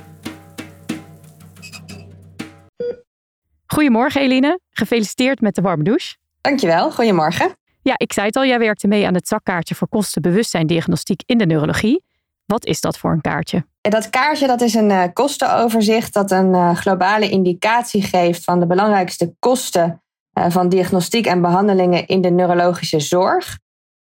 Goedemorgen 3.73 4.21
Eline, 4.21 4.59
gefeliciteerd 4.69 5.41
met 5.41 5.55
de 5.55 5.61
warme 5.61 5.83
douche. 5.83 6.15
Dankjewel, 6.41 6.91
goedemorgen. 6.91 7.57
Ja, 7.81 7.93
ik 7.97 8.13
zei 8.13 8.27
het 8.27 8.35
al, 8.35 8.45
jij 8.45 8.59
werkte 8.59 8.87
mee 8.87 9.07
aan 9.07 9.13
het 9.13 9.27
zakkaartje 9.27 9.75
voor 9.75 9.87
kostenbewustzijn 9.87 10.67
diagnostiek 10.67 11.21
in 11.25 11.37
de 11.37 11.45
neurologie. 11.45 12.03
Wat 12.45 12.65
is 12.65 12.81
dat 12.81 12.97
voor 12.97 13.11
een 13.11 13.21
kaartje? 13.21 13.65
Dat 13.81 14.09
kaartje 14.09 14.47
dat 14.47 14.61
is 14.61 14.73
een 14.73 14.89
uh, 14.89 15.03
kostenoverzicht 15.13 16.13
dat 16.13 16.31
een 16.31 16.53
uh, 16.53 16.75
globale 16.75 17.29
indicatie 17.29 18.01
geeft 18.01 18.43
van 18.43 18.59
de 18.59 18.67
belangrijkste 18.67 19.33
kosten 19.39 20.01
uh, 20.33 20.45
van 20.49 20.69
diagnostiek 20.69 21.25
en 21.25 21.41
behandelingen 21.41 22.07
in 22.07 22.21
de 22.21 22.29
neurologische 22.29 22.99
zorg. 22.99 23.57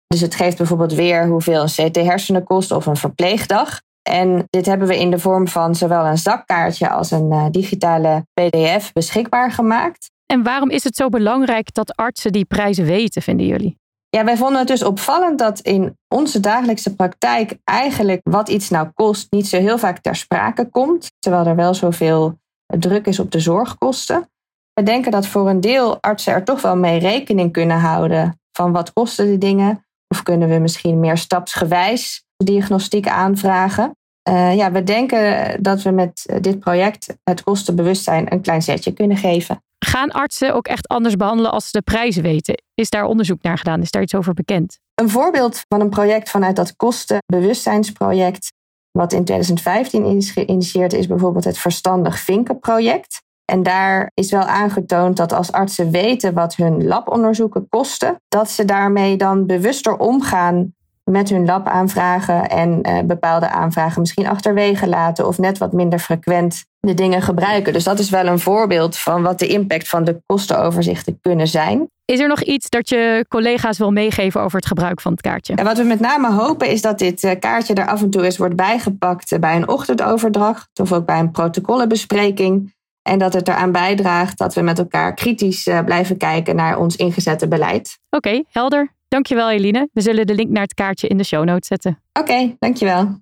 Dus 0.07 0.21
het 0.21 0.35
geeft 0.35 0.57
bijvoorbeeld 0.57 0.93
weer 0.93 1.27
hoeveel 1.27 1.63
een 1.63 1.91
CT-hersenen 1.91 2.45
kost 2.45 2.71
of 2.71 2.87
een 2.87 2.97
verpleegdag. 2.97 3.81
En 4.03 4.47
dit 4.51 4.67
hebben 4.67 4.89
we 4.89 4.99
in 4.99 5.11
de 5.11 5.19
vorm 5.19 5.49
van 5.49 5.75
zowel 5.75 6.07
een 6.07 6.19
zakkaartje 6.19 6.91
als 6.91 7.11
een 7.11 7.49
digitale 7.51 8.27
PDF 8.35 8.93
beschikbaar 8.93 9.53
gemaakt. 9.53 10.11
En 10.27 10.43
waarom 10.43 10.71
is 10.71 10.85
het 10.85 10.97
zo 10.97 11.09
belangrijk 11.09 11.75
dat 11.75 11.97
artsen 11.97 12.33
die 12.33 12.45
prijzen 12.45 12.85
weten, 12.85 13.23
vinden 13.23 13.47
jullie? 13.47 13.81
Ja, 14.09 14.25
wij 14.25 14.37
vonden 14.37 14.59
het 14.59 14.69
dus 14.69 14.83
opvallend 14.83 15.39
dat 15.39 15.61
in 15.61 15.99
onze 16.09 16.41
dagelijkse 16.41 16.97
praktijk 16.97 17.59
eigenlijk 17.65 18.21
wat 18.25 18.49
iets 18.49 18.71
nou 18.71 18.89
kost 18.95 19.27
niet 19.31 19.47
zo 19.47 19.59
heel 19.59 19.79
vaak 19.79 19.99
ter 19.99 20.17
sprake 20.17 20.69
komt, 20.71 21.13
terwijl 21.19 21.47
er 21.47 21.57
wel 21.57 21.75
zoveel 21.75 22.39
druk 22.67 23.07
is 23.07 23.19
op 23.19 23.31
de 23.31 23.41
zorgkosten. 23.41 24.31
We 24.73 24.83
denken 24.83 25.11
dat 25.11 25.27
voor 25.27 25.49
een 25.49 25.61
deel 25.61 26.03
artsen 26.03 26.33
er 26.33 26.45
toch 26.45 26.63
wel 26.63 26.77
mee 26.77 26.99
rekening 26.99 27.53
kunnen 27.53 27.79
houden 27.79 28.41
van 28.53 28.73
wat 28.73 28.93
kosten 28.93 29.27
de 29.27 29.39
dingen, 29.39 29.87
of 30.09 30.23
kunnen 30.23 30.49
we 30.49 30.59
misschien 30.59 31.01
meer 31.01 31.19
stapsgewijs 31.19 32.25
diagnostiek 32.45 33.09
aanvragen. 33.09 33.97
Uh, 34.29 34.57
ja, 34.57 34.73
we 34.73 34.83
denken 34.83 35.57
dat 35.63 35.83
we 35.83 35.91
met 35.91 36.37
dit 36.41 36.59
project 36.59 37.17
het 37.25 37.43
kostenbewustzijn 37.43 38.33
een 38.33 38.41
klein 38.41 38.63
zetje 38.63 38.93
kunnen 38.93 39.17
geven. 39.17 39.63
Gaan 39.79 40.11
artsen 40.11 40.55
ook 40.55 40.67
echt 40.67 40.89
anders 40.89 41.17
behandelen 41.17 41.53
als 41.53 41.65
ze 41.65 41.71
de 41.73 41.83
prijzen 41.83 42.23
weten? 42.23 42.63
Is 42.75 42.91
daar 42.91 43.05
onderzoek 43.05 43.43
naar 43.43 43.59
gedaan? 43.59 43.81
Is 43.81 43.91
daar 43.91 44.03
iets 44.03 44.15
over 44.15 44.35
bekend? 44.35 44.79
Een 44.95 45.11
voorbeeld 45.11 45.65
van 45.69 45.81
een 45.81 45.89
project 45.89 46.31
vanuit 46.31 46.57
dat 46.57 46.77
kostenbewustzijnsproject, 46.77 48.53
wat 48.91 49.13
in 49.13 49.25
2015 49.25 50.05
is 50.05 50.31
geïnitieerd, 50.31 50.93
is 50.93 51.07
bijvoorbeeld 51.07 51.45
het 51.45 51.59
Verstandig 51.59 52.19
Vinken 52.19 52.59
project. 52.59 53.23
En 53.45 53.63
daar 53.63 54.11
is 54.15 54.31
wel 54.31 54.43
aangetoond 54.43 55.17
dat 55.17 55.33
als 55.33 55.53
artsen 55.53 55.91
weten 55.91 56.35
wat 56.35 56.55
hun 56.55 56.85
labonderzoeken 56.87 57.69
kosten, 57.69 58.17
dat 58.29 58.51
ze 58.51 58.65
daarmee 58.65 59.17
dan 59.17 59.47
bewuster 59.47 59.97
omgaan 59.97 60.75
met 61.11 61.29
hun 61.29 61.45
labaanvragen 61.45 62.49
en 62.49 62.79
uh, 62.83 63.01
bepaalde 63.01 63.49
aanvragen 63.49 64.01
misschien 64.01 64.27
achterwege 64.27 64.89
laten 64.89 65.27
of 65.27 65.39
net 65.39 65.59
wat 65.59 65.73
minder 65.73 65.99
frequent 65.99 66.65
de 66.81 66.95
dingen 66.95 67.23
gebruiken. 67.23 67.73
Dus 67.73 67.85
dat 67.85 67.99
is 67.99 68.11
wel 68.11 68.27
een 68.27 68.39
voorbeeld 68.39 68.99
van 68.99 69.23
wat 69.23 69.39
de 69.39 69.47
impact 69.47 69.89
van 69.89 70.05
de 70.05 70.23
kostenoverzichten 70.27 71.19
kunnen 71.21 71.49
zijn. 71.49 71.91
Is 72.05 72.21
er 72.21 72.29
nog 72.29 72.43
iets 72.43 72.69
dat 72.69 72.89
je 72.89 73.25
collega's 73.29 73.79
wil 73.79 73.91
meegeven 73.91 74.41
over 74.41 74.57
het 74.57 74.67
gebruik 74.67 75.01
van 75.01 75.13
het 75.13 75.21
kaartje? 75.21 75.55
En 75.55 75.65
wat 75.65 75.77
we 75.77 75.85
met 75.85 76.01
name 76.01 76.33
hopen 76.33 76.69
is 76.69 76.83
dat 76.83 76.99
dit 76.99 77.25
eh, 77.25 77.39
kaartje 77.39 77.75
er 77.75 77.87
af 77.87 78.03
en 78.03 78.11
toe 78.11 78.25
eens 78.25 78.37
wordt 78.37 78.57
bijgepakt 78.57 79.41
bij 79.41 79.57
een 79.57 79.69
ochtendoverdracht 79.69 80.79
of 80.81 80.93
ook 80.93 81.07
bij 81.07 81.19
een 81.19 81.31
protocollenbespreking. 81.31 82.75
En 83.03 83.19
dat 83.19 83.33
het 83.33 83.49
eraan 83.49 83.73
bijdraagt 83.73 84.39
dat 84.39 84.55
we 84.55 84.61
met 84.61 84.79
elkaar 84.79 85.15
kritisch 85.15 85.69
blijven 85.85 86.17
kijken 86.17 86.57
naar 86.57 86.79
ons 86.79 86.97
ingezette 86.97 87.49
beleid. 87.49 87.99
Oké, 88.11 88.29
okay, 88.29 88.45
helder. 88.49 88.93
Dankjewel 89.13 89.51
Eline. 89.51 89.89
We 89.93 90.01
zullen 90.01 90.27
de 90.27 90.35
link 90.35 90.51
naar 90.51 90.63
het 90.63 90.75
kaartje 90.75 91.09
in 91.09 91.17
de 91.17 91.25
show 91.25 91.45
notes 91.45 91.69
zetten. 91.69 92.03
Oké, 92.13 92.31
okay, 92.31 92.57
dankjewel. 92.59 93.19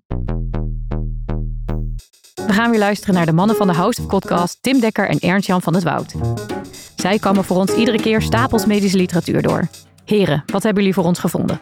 We 2.46 2.52
gaan 2.52 2.70
weer 2.70 2.78
luisteren 2.78 3.14
naar 3.14 3.26
de 3.26 3.32
mannen 3.32 3.56
van 3.56 3.66
de 3.66 3.72
House 3.72 4.00
of 4.00 4.06
Podcast, 4.06 4.62
Tim 4.62 4.80
Dekker 4.80 5.08
en 5.08 5.18
Ernst-Jan 5.18 5.62
van 5.62 5.74
het 5.74 5.82
Woud. 5.82 6.14
Zij 6.96 7.18
komen 7.18 7.44
voor 7.44 7.56
ons 7.56 7.74
iedere 7.74 8.00
keer 8.00 8.22
stapels 8.22 8.66
medische 8.66 8.96
literatuur 8.96 9.42
door. 9.42 9.68
Heren, 10.04 10.42
wat 10.46 10.62
hebben 10.62 10.82
jullie 10.82 10.98
voor 10.98 11.04
ons 11.04 11.18
gevonden? 11.18 11.60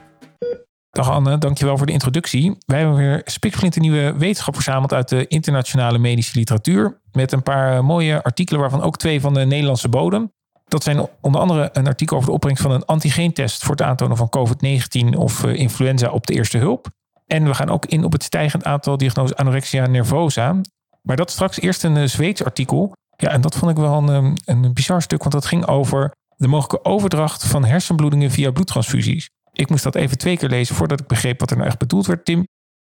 Dag 0.90 1.10
Anne, 1.10 1.38
dankjewel 1.38 1.76
voor 1.76 1.86
de 1.86 1.92
introductie. 1.92 2.56
Wij 2.66 2.78
hebben 2.78 2.96
weer 2.96 3.20
spiksplinter 3.24 3.80
nieuwe 3.80 4.14
wetenschap 4.18 4.54
verzameld 4.54 4.92
uit 4.92 5.08
de 5.08 5.26
internationale 5.26 5.98
medische 5.98 6.38
literatuur. 6.38 7.00
Met 7.12 7.32
een 7.32 7.42
paar 7.42 7.84
mooie 7.84 8.22
artikelen, 8.22 8.60
waarvan 8.60 8.82
ook 8.82 8.96
twee 8.96 9.20
van 9.20 9.34
de 9.34 9.44
Nederlandse 9.44 9.88
bodem. 9.88 10.32
Dat 10.68 10.82
zijn 10.82 11.08
onder 11.20 11.40
andere 11.40 11.70
een 11.72 11.86
artikel 11.86 12.16
over 12.16 12.28
de 12.28 12.34
opbrengst 12.34 12.62
van 12.62 12.70
een 12.70 12.84
antigeentest 12.84 13.62
voor 13.62 13.70
het 13.70 13.82
aantonen 13.82 14.16
van 14.16 14.30
COVID-19 14.38 15.16
of 15.16 15.44
influenza 15.44 16.10
op 16.10 16.26
de 16.26 16.34
eerste 16.34 16.58
hulp. 16.58 16.86
En 17.26 17.44
we 17.44 17.54
gaan 17.54 17.68
ook 17.68 17.86
in 17.86 18.04
op 18.04 18.12
het 18.12 18.22
stijgend 18.22 18.64
aantal 18.64 18.96
diagnoses 18.96 19.36
anorexia 19.36 19.86
nervosa. 19.86 20.60
Maar 21.02 21.16
dat 21.16 21.30
straks 21.30 21.60
eerst 21.60 21.84
een 21.84 22.08
Zweeds 22.08 22.44
artikel. 22.44 22.92
Ja, 23.16 23.30
en 23.30 23.40
dat 23.40 23.56
vond 23.56 23.70
ik 23.70 23.76
wel 23.76 24.08
een, 24.08 24.38
een 24.44 24.72
bizar 24.74 25.02
stuk, 25.02 25.20
want 25.20 25.32
dat 25.32 25.46
ging 25.46 25.66
over 25.66 26.12
de 26.36 26.48
mogelijke 26.48 26.90
overdracht 26.90 27.44
van 27.46 27.64
hersenbloedingen 27.64 28.30
via 28.30 28.50
bloedtransfusies. 28.50 29.30
Ik 29.52 29.70
moest 29.70 29.82
dat 29.82 29.94
even 29.94 30.18
twee 30.18 30.36
keer 30.36 30.48
lezen 30.48 30.74
voordat 30.74 31.00
ik 31.00 31.06
begreep 31.06 31.40
wat 31.40 31.50
er 31.50 31.56
nou 31.56 31.68
echt 31.68 31.78
bedoeld 31.78 32.06
werd. 32.06 32.24
Tim, 32.24 32.46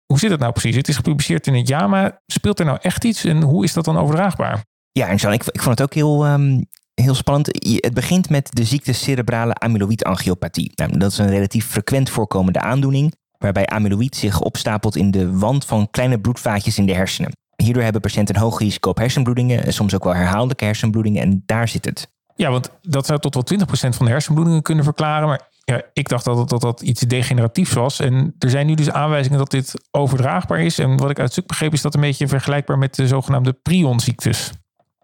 hoe 0.05 0.19
zit 0.19 0.31
het 0.31 0.39
nou 0.39 0.51
precies? 0.51 0.75
Het 0.75 0.87
is 0.87 0.95
gepubliceerd 0.95 1.47
in 1.47 1.55
het 1.55 1.67
JAMA. 1.67 2.19
Speelt 2.25 2.59
er 2.59 2.65
nou 2.65 2.77
echt 2.81 3.03
iets 3.03 3.23
en 3.23 3.41
hoe 3.41 3.63
is 3.63 3.73
dat 3.73 3.85
dan 3.85 3.97
overdraagbaar? 3.97 4.65
Ja, 4.91 5.07
en 5.07 5.15
Jean, 5.15 5.33
ik, 5.33 5.43
ik 5.43 5.61
vond 5.61 5.79
het 5.79 5.87
ook 5.87 5.93
heel, 5.93 6.27
um, 6.27 6.65
heel 7.03 7.15
spannend. 7.15 7.47
Het 7.61 7.93
begint 7.93 8.29
met 8.29 8.49
de 8.51 8.63
ziekte 8.63 8.93
cerebrale 8.93 9.53
amyloïdangiopathie. 9.53 10.71
Nou, 10.75 10.97
dat 10.97 11.11
is 11.11 11.17
een 11.17 11.29
relatief 11.29 11.67
frequent 11.67 12.09
voorkomende 12.09 12.59
aandoening. 12.59 13.13
waarbij 13.37 13.65
amyloïd 13.65 14.15
zich 14.15 14.41
opstapelt 14.41 14.95
in 14.95 15.11
de 15.11 15.37
wand 15.37 15.65
van 15.65 15.89
kleine 15.91 16.19
bloedvaatjes 16.19 16.77
in 16.77 16.85
de 16.85 16.93
hersenen. 16.93 17.31
Hierdoor 17.55 17.83
hebben 17.83 18.01
patiënten 18.01 18.35
een 18.35 18.41
hoog 18.41 18.59
risico 18.59 18.89
op 18.89 18.97
hersenbloedingen, 18.97 19.73
soms 19.73 19.95
ook 19.95 20.03
wel 20.03 20.15
herhaaldelijke 20.15 20.65
hersenbloedingen 20.65 21.21
en 21.21 21.43
daar 21.45 21.67
zit 21.67 21.85
het. 21.85 22.07
Ja, 22.35 22.49
want 22.49 22.69
dat 22.81 23.05
zou 23.05 23.19
tot 23.19 23.33
wel 23.33 23.59
20% 23.59 23.65
van 23.71 24.05
de 24.05 24.11
hersenbloedingen 24.11 24.61
kunnen 24.61 24.83
verklaren. 24.83 25.27
Maar 25.27 25.49
ja, 25.65 25.81
ik 25.93 26.09
dacht 26.09 26.25
dat, 26.25 26.49
dat 26.49 26.61
dat 26.61 26.81
iets 26.81 27.01
degeneratiefs 27.01 27.73
was. 27.73 27.99
En 27.99 28.35
er 28.39 28.49
zijn 28.49 28.67
nu 28.67 28.73
dus 28.73 28.91
aanwijzingen 28.91 29.37
dat 29.37 29.51
dit 29.51 29.73
overdraagbaar 29.91 30.59
is. 30.59 30.79
En 30.79 30.97
wat 30.97 31.09
ik 31.09 31.19
uit 31.19 31.31
stuk 31.31 31.47
begreep 31.47 31.73
is 31.73 31.81
dat 31.81 31.95
een 31.95 32.01
beetje 32.01 32.27
vergelijkbaar 32.27 32.77
met 32.77 32.95
de 32.95 33.07
zogenaamde 33.07 33.53
prionziektes. 33.53 34.51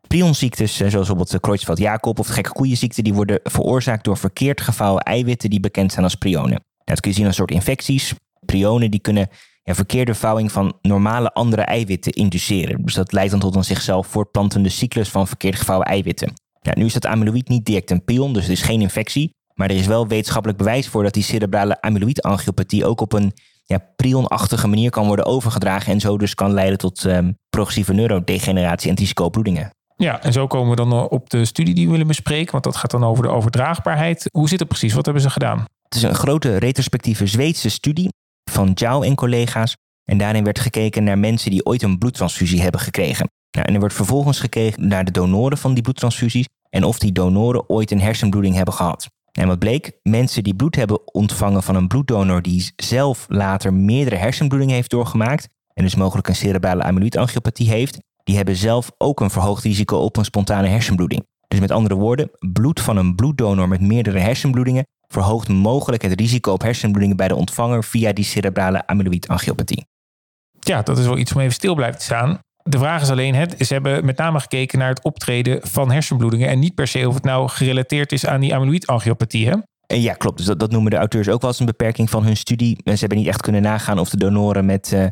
Prionziektes, 0.10 0.76
zoals 0.76 0.94
bijvoorbeeld 0.94 1.32
de 1.32 1.40
Creutzfeldt-Jakob 1.40 2.20
of 2.20 2.28
de 2.28 2.34
gekke 2.34 2.52
koeienziekte, 2.52 3.02
die 3.02 3.14
worden 3.14 3.40
veroorzaakt 3.44 4.04
door 4.04 4.18
verkeerd 4.18 4.62
gevouwen 4.62 5.04
eiwitten 5.04 5.50
die 5.50 5.60
bekend 5.60 5.92
zijn 5.92 6.04
als 6.04 6.16
prionen. 6.16 6.64
Dat 6.84 7.00
kun 7.00 7.12
je 7.12 7.18
zien 7.18 7.26
als 7.26 7.36
soort 7.36 7.52
infecties. 7.52 8.14
Prionen 8.46 8.92
die 8.92 9.00
kunnen 9.00 9.30
ja, 9.64 9.76
verkeerde 9.76 10.16
vouwing 10.16 10.52
van 10.52 10.78
normale 10.82 11.34
andere 11.34 11.62
eiwitten 11.62 12.12
induceren. 12.12 12.86
Dus 12.86 12.94
dat 12.94 13.12
leidt 13.12 13.32
dan 13.32 13.40
tot 13.40 13.56
een 13.56 13.64
zichzelf 13.64 14.08
voortplantende 14.08 14.70
cyclus 14.70 15.10
van 15.10 15.28
verkeerd 15.28 15.56
gevouwen 15.56 15.88
eiwitten. 15.88 16.34
Nu 16.74 16.86
is 16.86 16.94
dat 16.94 17.06
amyloïd 17.06 17.48
niet 17.48 17.66
direct 17.66 17.92
een 17.92 18.04
prion, 18.04 18.34
dus 18.34 18.44
het 18.44 18.52
is 18.52 18.62
geen 18.62 18.82
infectie. 18.82 19.34
Maar 19.54 19.70
er 19.70 19.76
is 19.76 19.88
wel 19.88 20.08
wetenschappelijk 20.08 20.58
bewijs 20.58 20.88
voor 20.88 21.04
dat 21.04 21.14
die 21.14 21.24
cerebrale 21.24 21.82
amyloïdangiopathie 21.82 22.86
ook 22.86 23.02
op 23.02 23.14
een 23.14 23.34
ja, 23.66 23.78
prionachtige 23.96 24.68
manier 24.68 24.90
kan 24.90 25.08
worden 25.08 25.26
overgedragen. 25.26 25.94
En 25.94 26.00
zo 26.00 26.18
dus 26.18 26.36
kan 26.36 26.54
leiden 26.54 26.78
tot 26.78 27.04
um, 27.04 27.38
progressieve 27.50 27.94
neurodegeneratie 27.94 28.90
en 28.90 28.96
risicoopbloedingen. 28.96 29.72
Ja, 30.04 30.22
en 30.22 30.34
zo 30.34 30.48
komen 30.48 30.70
we 30.70 30.76
dan 30.76 31.10
op 31.10 31.30
de 31.30 31.46
studie 31.46 31.74
die 31.74 31.86
we 31.86 31.92
willen 31.92 32.08
bespreken. 32.08 32.52
Want 32.52 32.64
dat 32.64 32.76
gaat 32.76 32.92
dan 32.92 33.04
over 33.04 33.24
de 33.24 33.30
overdraagbaarheid. 33.30 34.30
Hoe 34.32 34.50
zit 34.50 34.60
het 34.60 34.68
precies? 34.68 34.94
Wat 34.94 35.06
hebben 35.06 35.24
ze 35.24 35.30
gedaan? 35.30 35.66
Het 35.84 35.96
is 35.96 36.04
een 36.04 36.16
grote 36.16 36.58
retrospectieve 36.58 37.28
Zweedse 37.28 37.70
studie 37.70 38.10
van 38.52 38.72
Jou 38.74 39.06
en 39.06 39.16
collega's. 39.16 39.76
En 40.04 40.18
daarin 40.18 40.44
werd 40.44 40.60
gekeken 40.60 41.04
naar 41.04 41.18
mensen 41.18 41.52
die 41.52 41.66
ooit 41.66 41.82
een 41.82 41.98
bloedtransfusie 41.98 42.62
hebben 42.62 42.80
gekregen. 42.80 43.30
Nou, 43.52 43.68
en 43.68 43.74
er 43.74 43.80
wordt 43.80 43.96
vervolgens 43.96 44.40
gekeken 44.40 44.88
naar 44.88 45.06
de 45.06 45.12
donoren 45.12 45.58
van 45.58 45.74
die 45.74 45.84
bloedtransfusies 45.84 46.46
en 46.70 46.84
of 46.84 47.00
die 47.00 47.12
donoren 47.12 47.70
ooit 47.70 47.92
een 47.92 48.02
hersenbloeding 48.02 48.56
hebben 48.56 48.74
gehad. 48.74 49.08
En 49.32 49.48
wat 49.48 49.60
bleek, 49.60 49.92
mensen 50.04 50.44
die 50.44 50.56
bloed 50.56 50.76
hebben 50.76 51.14
ontvangen 51.14 51.64
van 51.64 51.76
een 51.76 51.88
bloeddonor 51.88 52.42
die 52.42 52.72
zelf 52.76 53.26
later 53.28 53.74
meerdere 53.74 54.16
hersenbloedingen 54.16 54.76
heeft 54.76 54.90
doorgemaakt 54.90 55.48
en 55.74 55.84
dus 55.84 55.96
mogelijk 55.96 56.28
een 56.28 56.36
cerebrale 56.36 56.84
amyloïdangiopathie 56.84 57.70
heeft, 57.70 57.98
die 58.30 58.38
hebben 58.38 58.56
zelf 58.56 58.92
ook 58.98 59.20
een 59.20 59.30
verhoogd 59.30 59.64
risico 59.64 59.98
op 59.98 60.18
een 60.18 60.26
spontane 60.26 60.68
hersenbloeding. 60.68 61.26
Dus 61.48 61.60
met 61.60 61.72
andere 61.72 61.96
woorden, 61.96 62.32
bloed 62.54 62.80
van 62.80 62.98
een 62.98 63.16
bloeddonor 63.16 63.68
met 63.68 63.82
meerdere 63.82 64.20
hersenbloedingen 64.20 64.88
verhoogt 65.08 65.48
mogelijk 65.48 66.02
het 66.02 66.20
risico 66.20 66.52
op 66.52 66.62
hersenbloedingen 66.62 67.18
bij 67.18 67.28
de 67.28 67.36
ontvanger 67.36 67.84
via 67.84 68.14
die 68.14 68.24
cerebrale 68.24 68.88
amyloïdangiopathie. 68.88 69.86
Ja, 70.60 70.82
dat 70.82 70.98
is 70.98 71.06
wel 71.06 71.18
iets 71.18 71.34
om 71.34 71.42
even 71.42 71.54
stil 71.54 71.76
blijven 71.76 72.00
te 72.00 72.06
staan. 72.06 72.40
De 72.64 72.78
vraag 72.78 73.02
is 73.02 73.10
alleen, 73.10 73.36
het, 73.36 73.56
ze 73.60 73.74
hebben 73.74 74.06
met 74.06 74.18
name 74.18 74.40
gekeken 74.40 74.80
naar 74.80 74.90
het 74.90 75.04
optreden 75.04 75.68
van 75.68 75.92
hersenbloedingen 75.92 76.50
en 76.50 76.60
niet 76.60 76.76
per 76.76 76.88
se 76.88 77.08
of 77.08 77.14
het 77.14 77.24
nou 77.24 77.50
gerelateerd 77.50 78.12
is 78.12 78.26
aan 78.26 78.42
die 78.42 78.56
amyloïdangiopathie. 78.56 79.48
Hè? 79.50 79.56
Ja, 79.96 80.14
klopt. 80.14 80.38
Dus 80.38 80.46
dat, 80.46 80.60
dat, 80.60 80.72
noemen 80.72 80.92
de 80.92 80.98
auteurs 80.98 81.30
ook 81.30 81.42
wel 81.42 81.50
eens 81.50 81.60
een 81.60 81.66
beperking 81.66 82.10
van 82.10 82.24
hun 82.24 82.38
studie. 82.38 82.82
Ze 82.84 82.92
hebben 83.00 83.18
niet 83.18 83.28
echt 83.28 83.42
kunnen 83.42 83.62
nagaan 83.62 84.00
of 84.00 84.10
de 84.10 84.18
donoren 84.18 84.66
met 84.66 84.92
uh, 84.92 85.06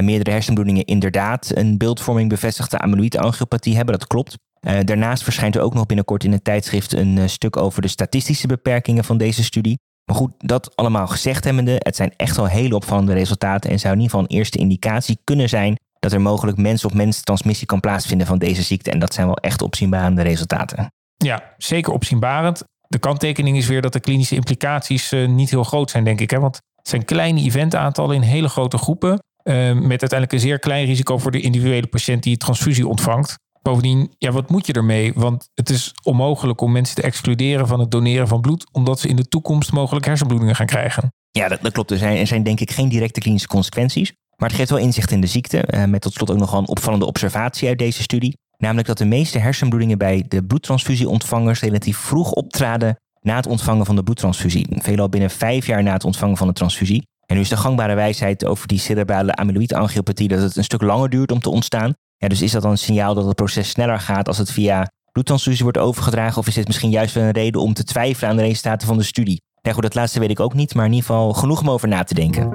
meerdere 0.00 0.30
hersenbloedingen 0.30 0.84
inderdaad 0.84 1.50
een 1.54 1.78
beeldvorming 1.78 2.28
bevestigde 2.28 2.78
amyloïdangiopathie 2.78 3.76
hebben. 3.76 3.98
Dat 3.98 4.06
klopt. 4.06 4.36
Uh, 4.66 4.78
daarnaast 4.84 5.22
verschijnt 5.22 5.56
er 5.56 5.62
ook 5.62 5.74
nog 5.74 5.86
binnenkort 5.86 6.24
in 6.24 6.32
het 6.32 6.44
tijdschrift 6.44 6.92
een 6.92 7.16
uh, 7.16 7.26
stuk 7.26 7.56
over 7.56 7.82
de 7.82 7.88
statistische 7.88 8.46
beperkingen 8.46 9.04
van 9.04 9.18
deze 9.18 9.44
studie. 9.44 9.78
Maar 10.04 10.16
goed, 10.16 10.32
dat 10.38 10.76
allemaal 10.76 11.06
gezegd 11.06 11.44
hebbende, 11.44 11.76
het 11.78 11.96
zijn 11.96 12.12
echt 12.16 12.36
wel 12.36 12.46
hele 12.46 12.74
opvallende 12.74 13.12
resultaten 13.12 13.70
en 13.70 13.78
zou 13.78 13.94
in 13.94 14.00
ieder 14.00 14.14
geval 14.14 14.30
een 14.30 14.36
eerste 14.36 14.58
indicatie 14.58 15.18
kunnen 15.24 15.48
zijn 15.48 15.76
dat 15.98 16.12
er 16.12 16.20
mogelijk 16.20 16.56
mens-op-mens 16.56 17.22
transmissie 17.22 17.66
kan 17.66 17.80
plaatsvinden 17.80 18.26
van 18.26 18.38
deze 18.38 18.62
ziekte. 18.62 18.90
En 18.90 18.98
dat 18.98 19.14
zijn 19.14 19.26
wel 19.26 19.36
echt 19.36 19.62
opzienbarende 19.62 20.22
resultaten. 20.22 20.92
Ja, 21.16 21.54
zeker 21.56 21.92
opzienbarend. 21.92 22.64
De 22.88 22.98
kanttekening 22.98 23.56
is 23.56 23.66
weer 23.66 23.82
dat 23.82 23.92
de 23.92 24.00
klinische 24.00 24.34
implicaties 24.34 25.12
uh, 25.12 25.28
niet 25.28 25.50
heel 25.50 25.64
groot 25.64 25.90
zijn, 25.90 26.04
denk 26.04 26.20
ik. 26.20 26.30
Hè? 26.30 26.40
Want 26.40 26.60
het 26.76 26.88
zijn 26.88 27.04
kleine 27.04 27.40
eventaantallen 27.40 28.16
in 28.16 28.22
hele 28.22 28.48
grote 28.48 28.78
groepen. 28.78 29.18
Uh, 29.44 29.72
met 29.72 30.00
uiteindelijk 30.00 30.32
een 30.32 30.40
zeer 30.40 30.58
klein 30.58 30.86
risico 30.86 31.18
voor 31.18 31.30
de 31.30 31.40
individuele 31.40 31.86
patiënt 31.86 32.22
die 32.22 32.36
transfusie 32.36 32.88
ontvangt. 32.88 33.38
Bovendien, 33.62 34.14
ja, 34.18 34.30
wat 34.30 34.50
moet 34.50 34.66
je 34.66 34.72
ermee? 34.72 35.12
Want 35.14 35.48
het 35.54 35.70
is 35.70 35.94
onmogelijk 36.02 36.60
om 36.60 36.72
mensen 36.72 36.94
te 36.94 37.02
excluderen 37.02 37.66
van 37.66 37.80
het 37.80 37.90
doneren 37.90 38.28
van 38.28 38.40
bloed, 38.40 38.66
omdat 38.72 39.00
ze 39.00 39.08
in 39.08 39.16
de 39.16 39.28
toekomst 39.28 39.72
mogelijk 39.72 40.06
hersenbloedingen 40.06 40.56
gaan 40.56 40.66
krijgen. 40.66 41.12
Ja, 41.30 41.48
dat, 41.48 41.62
dat 41.62 41.72
klopt. 41.72 41.90
Er 41.90 41.98
zijn, 41.98 42.16
er 42.16 42.26
zijn 42.26 42.42
denk 42.42 42.60
ik 42.60 42.70
geen 42.70 42.88
directe 42.88 43.20
klinische 43.20 43.48
consequenties. 43.48 44.12
Maar 44.36 44.48
het 44.48 44.58
geeft 44.58 44.70
wel 44.70 44.78
inzicht 44.78 45.10
in 45.10 45.20
de 45.20 45.26
ziekte, 45.26 45.64
uh, 45.70 45.84
met 45.84 46.00
tot 46.00 46.12
slot 46.12 46.30
ook 46.30 46.38
nog 46.38 46.52
een 46.52 46.68
opvallende 46.68 47.06
observatie 47.06 47.68
uit 47.68 47.78
deze 47.78 48.02
studie. 48.02 48.36
Namelijk 48.56 48.86
dat 48.86 48.98
de 48.98 49.04
meeste 49.04 49.38
hersenbloedingen 49.38 49.98
bij 49.98 50.24
de 50.28 50.44
bloedtransfusieontvangers 50.44 51.60
relatief 51.60 51.96
vroeg 51.96 52.30
optraden 52.30 52.96
na 53.20 53.36
het 53.36 53.46
ontvangen 53.46 53.86
van 53.86 53.96
de 53.96 54.02
bloedtransfusie. 54.02 54.66
Veelal 54.70 55.08
binnen 55.08 55.30
vijf 55.30 55.66
jaar 55.66 55.82
na 55.82 55.92
het 55.92 56.04
ontvangen 56.04 56.36
van 56.36 56.46
de 56.46 56.52
transfusie. 56.52 57.06
En 57.32 57.38
nu 57.38 57.44
is 57.44 57.50
de 57.50 57.56
gangbare 57.56 57.94
wijsheid 57.94 58.44
over 58.44 58.68
die 58.68 58.78
cerebrale 58.78 59.34
amyloïdangiopathie 59.34 60.28
dat 60.28 60.40
het 60.40 60.56
een 60.56 60.64
stuk 60.64 60.82
langer 60.82 61.10
duurt 61.10 61.32
om 61.32 61.40
te 61.40 61.50
ontstaan. 61.50 61.94
Ja, 62.16 62.28
dus 62.28 62.42
is 62.42 62.52
dat 62.52 62.62
dan 62.62 62.70
een 62.70 62.78
signaal 62.78 63.14
dat 63.14 63.24
het 63.24 63.34
proces 63.34 63.68
sneller 63.68 64.00
gaat 64.00 64.28
als 64.28 64.38
het 64.38 64.52
via 64.52 64.90
bloedtransfusie 65.12 65.62
wordt 65.62 65.78
overgedragen? 65.78 66.38
Of 66.38 66.46
is 66.46 66.54
dit 66.54 66.66
misschien 66.66 66.90
juist 66.90 67.14
wel 67.14 67.24
een 67.24 67.30
reden 67.30 67.60
om 67.60 67.74
te 67.74 67.84
twijfelen 67.84 68.30
aan 68.30 68.36
de 68.36 68.42
resultaten 68.42 68.86
van 68.86 68.96
de 68.96 69.02
studie? 69.02 69.42
Ja, 69.60 69.72
goed, 69.72 69.82
dat 69.82 69.94
laatste 69.94 70.20
weet 70.20 70.30
ik 70.30 70.40
ook 70.40 70.54
niet, 70.54 70.74
maar 70.74 70.84
in 70.84 70.92
ieder 70.92 71.06
geval 71.06 71.32
genoeg 71.32 71.60
om 71.60 71.70
over 71.70 71.88
na 71.88 72.04
te 72.04 72.14
denken. 72.14 72.50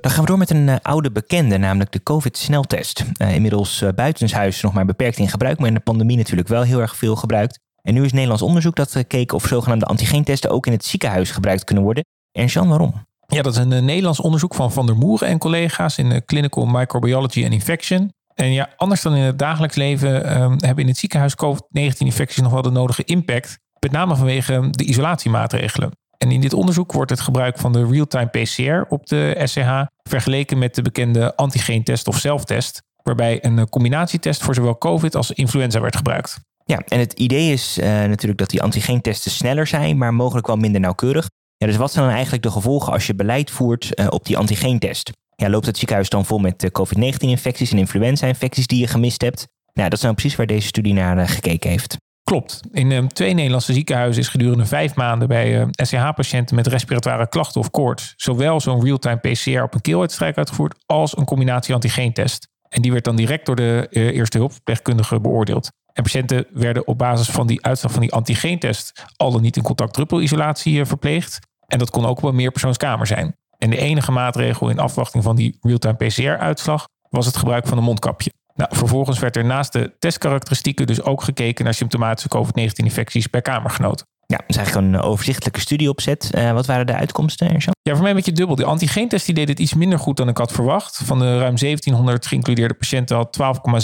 Dan 0.00 0.10
gaan 0.10 0.20
we 0.20 0.26
door 0.26 0.38
met 0.38 0.50
een 0.50 0.68
uh, 0.68 0.76
oude 0.82 1.12
bekende, 1.12 1.58
namelijk 1.58 1.92
de 1.92 2.02
COVID-sneltest. 2.02 3.04
Uh, 3.22 3.34
inmiddels 3.34 3.82
uh, 3.82 3.88
buitenshuis 3.94 4.60
nog 4.62 4.72
maar 4.72 4.84
beperkt 4.84 5.18
in 5.18 5.28
gebruik, 5.28 5.58
maar 5.58 5.68
in 5.68 5.74
de 5.74 5.80
pandemie 5.80 6.16
natuurlijk 6.16 6.48
wel 6.48 6.62
heel 6.62 6.80
erg 6.80 6.96
veel 6.96 7.16
gebruikt. 7.16 7.58
En 7.88 7.94
nu 7.94 8.04
is 8.04 8.12
Nederlands 8.12 8.42
onderzoek 8.42 8.76
dat 8.76 9.04
keek 9.06 9.32
of 9.32 9.46
zogenaamde 9.46 9.84
antigeentesten 9.84 10.50
ook 10.50 10.66
in 10.66 10.72
het 10.72 10.84
ziekenhuis 10.84 11.30
gebruikt 11.30 11.64
kunnen 11.64 11.84
worden. 11.84 12.04
En 12.32 12.46
Jean, 12.46 12.68
waarom? 12.68 13.06
Ja, 13.26 13.42
dat 13.42 13.52
is 13.52 13.58
een 13.58 13.84
Nederlands 13.84 14.20
onderzoek 14.20 14.54
van 14.54 14.72
Van 14.72 14.86
der 14.86 14.96
Moeren 14.96 15.28
en 15.28 15.38
collega's 15.38 15.98
in 15.98 16.24
Clinical 16.24 16.66
Microbiology 16.66 17.44
and 17.44 17.52
Infection. 17.52 18.12
En 18.34 18.52
ja, 18.52 18.68
anders 18.76 19.02
dan 19.02 19.14
in 19.14 19.22
het 19.22 19.38
dagelijks 19.38 19.76
leven 19.76 20.42
um, 20.42 20.56
hebben 20.58 20.84
in 20.84 20.88
het 20.88 20.98
ziekenhuis 20.98 21.34
COVID-19-infecties 21.34 22.42
nog 22.42 22.52
wel 22.52 22.62
de 22.62 22.70
nodige 22.70 23.04
impact. 23.04 23.58
Met 23.80 23.92
name 23.92 24.16
vanwege 24.16 24.68
de 24.70 24.84
isolatiemaatregelen. 24.84 25.90
En 26.18 26.30
in 26.30 26.40
dit 26.40 26.52
onderzoek 26.52 26.92
wordt 26.92 27.10
het 27.10 27.20
gebruik 27.20 27.58
van 27.58 27.72
de 27.72 27.86
real-time 27.86 28.26
PCR 28.26 28.92
op 28.92 29.06
de 29.06 29.40
SCH 29.44 29.82
vergeleken 30.08 30.58
met 30.58 30.74
de 30.74 30.82
bekende 30.82 31.36
antigeentest 31.36 32.08
of 32.08 32.18
zelftest, 32.18 32.82
waarbij 33.02 33.44
een 33.44 33.68
combinatietest 33.68 34.42
voor 34.42 34.54
zowel 34.54 34.78
COVID 34.78 35.14
als 35.14 35.30
influenza 35.32 35.80
werd 35.80 35.96
gebruikt. 35.96 36.46
Ja, 36.70 36.82
en 36.88 36.98
het 36.98 37.12
idee 37.12 37.52
is 37.52 37.78
uh, 37.78 37.84
natuurlijk 37.84 38.38
dat 38.38 38.50
die 38.50 38.62
antigeentesten 38.62 39.30
sneller 39.30 39.66
zijn, 39.66 39.98
maar 39.98 40.14
mogelijk 40.14 40.46
wel 40.46 40.56
minder 40.56 40.80
nauwkeurig. 40.80 41.28
Ja, 41.56 41.66
dus 41.66 41.76
wat 41.76 41.92
zijn 41.92 42.04
dan 42.04 42.14
eigenlijk 42.14 42.42
de 42.42 42.50
gevolgen 42.50 42.92
als 42.92 43.06
je 43.06 43.14
beleid 43.14 43.50
voert 43.50 43.98
uh, 44.00 44.06
op 44.10 44.24
die 44.24 44.36
antigeentest? 44.36 45.10
Ja, 45.34 45.50
loopt 45.50 45.66
het 45.66 45.76
ziekenhuis 45.76 46.08
dan 46.08 46.24
vol 46.24 46.38
met 46.38 46.62
uh, 46.62 46.70
COVID-19-infecties 46.70 47.70
en 47.70 47.78
influenza-infecties 47.78 48.66
die 48.66 48.80
je 48.80 48.86
gemist 48.86 49.22
hebt? 49.22 49.46
Nou, 49.72 49.88
dat 49.88 49.98
is 49.98 50.04
nou 50.04 50.14
precies 50.14 50.36
waar 50.36 50.46
deze 50.46 50.66
studie 50.66 50.92
naar 50.92 51.28
gekeken 51.28 51.70
heeft. 51.70 51.96
Klopt. 52.22 52.60
In 52.72 52.90
um, 52.90 53.08
twee 53.08 53.34
Nederlandse 53.34 53.72
ziekenhuizen 53.72 54.22
is 54.22 54.28
gedurende 54.28 54.66
vijf 54.66 54.94
maanden 54.94 55.28
bij 55.28 55.60
uh, 55.60 55.66
SCH-patiënten 55.70 56.56
met 56.56 56.66
respiratoire 56.66 57.28
klachten 57.28 57.60
of 57.60 57.70
koorts 57.70 58.14
zowel 58.16 58.60
zo'n 58.60 58.84
real-time 58.84 59.18
PCR 59.18 59.62
op 59.62 59.74
een 59.74 59.80
keeluitstrijk 59.80 60.36
uitgevoerd 60.36 60.74
als 60.86 61.16
een 61.16 61.24
combinatie 61.24 61.74
antigeentest. 61.74 62.48
En 62.68 62.82
die 62.82 62.92
werd 62.92 63.04
dan 63.04 63.16
direct 63.16 63.46
door 63.46 63.56
de 63.56 63.86
uh, 63.90 64.06
eerste 64.06 64.38
hulpverpleegkundige 64.38 65.20
beoordeeld. 65.20 65.70
En 65.98 66.04
patiënten 66.04 66.46
werden 66.52 66.86
op 66.86 66.98
basis 66.98 67.30
van 67.30 67.46
die 67.46 67.64
uitslag 67.64 67.92
van 67.92 68.00
die 68.00 68.12
antigeentest 68.12 69.04
al 69.16 69.32
dan 69.32 69.42
niet 69.42 69.56
in 69.56 69.62
contact-druppelisolatie 69.62 70.78
uh, 70.78 70.84
verpleegd. 70.84 71.38
En 71.66 71.78
dat 71.78 71.90
kon 71.90 72.06
ook 72.06 72.18
op 72.18 72.24
een 72.24 72.34
meerpersoonskamer 72.34 73.06
zijn. 73.06 73.36
En 73.58 73.70
de 73.70 73.76
enige 73.76 74.12
maatregel 74.12 74.68
in 74.68 74.78
afwachting 74.78 75.24
van 75.24 75.36
die 75.36 75.58
real-time 75.60 75.96
PCR-uitslag 75.96 76.88
was 77.10 77.26
het 77.26 77.36
gebruik 77.36 77.66
van 77.66 77.78
een 77.78 77.84
mondkapje. 77.84 78.32
Nou, 78.54 78.76
vervolgens 78.76 79.18
werd 79.18 79.36
er 79.36 79.44
naast 79.44 79.72
de 79.72 79.94
testkarakteristieken 79.98 80.86
dus 80.86 81.02
ook 81.02 81.22
gekeken 81.22 81.64
naar 81.64 81.74
symptomatische 81.74 82.28
COVID-19-infecties 82.28 83.26
per 83.26 83.42
kamergenoot. 83.42 84.04
Ja, 84.32 84.36
dat 84.36 84.48
is 84.48 84.56
eigenlijk 84.56 84.86
een 84.86 85.00
overzichtelijke 85.00 85.60
studieopzet. 85.60 86.30
Uh, 86.34 86.52
wat 86.52 86.66
waren 86.66 86.86
de 86.86 86.94
uitkomsten, 86.94 87.46
Erjan? 87.46 87.74
Ja, 87.82 87.92
voor 87.92 88.00
mij 88.00 88.10
een 88.10 88.16
beetje 88.16 88.32
dubbel. 88.32 88.56
De 88.56 88.64
antigeentest 88.64 89.26
die 89.26 89.34
deed 89.34 89.48
het 89.48 89.58
iets 89.58 89.74
minder 89.74 89.98
goed 89.98 90.16
dan 90.16 90.28
ik 90.28 90.36
had 90.36 90.52
verwacht. 90.52 91.00
Van 91.04 91.18
de 91.18 91.24
ruim 91.24 91.56
1700 91.56 92.26
geïncludeerde 92.26 92.74
patiënten 92.74 93.16
had 93.16 93.38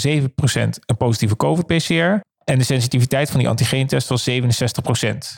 12,7% 0.05 0.61
een 0.85 0.97
positieve 0.97 1.35
COVID-PCR. 1.35 2.19
En 2.43 2.57
de 2.57 2.63
sensitiviteit 2.63 3.29
van 3.29 3.39
die 3.39 3.49
antigeentest 3.49 4.07
was 4.07 4.29
67%. 4.29 4.33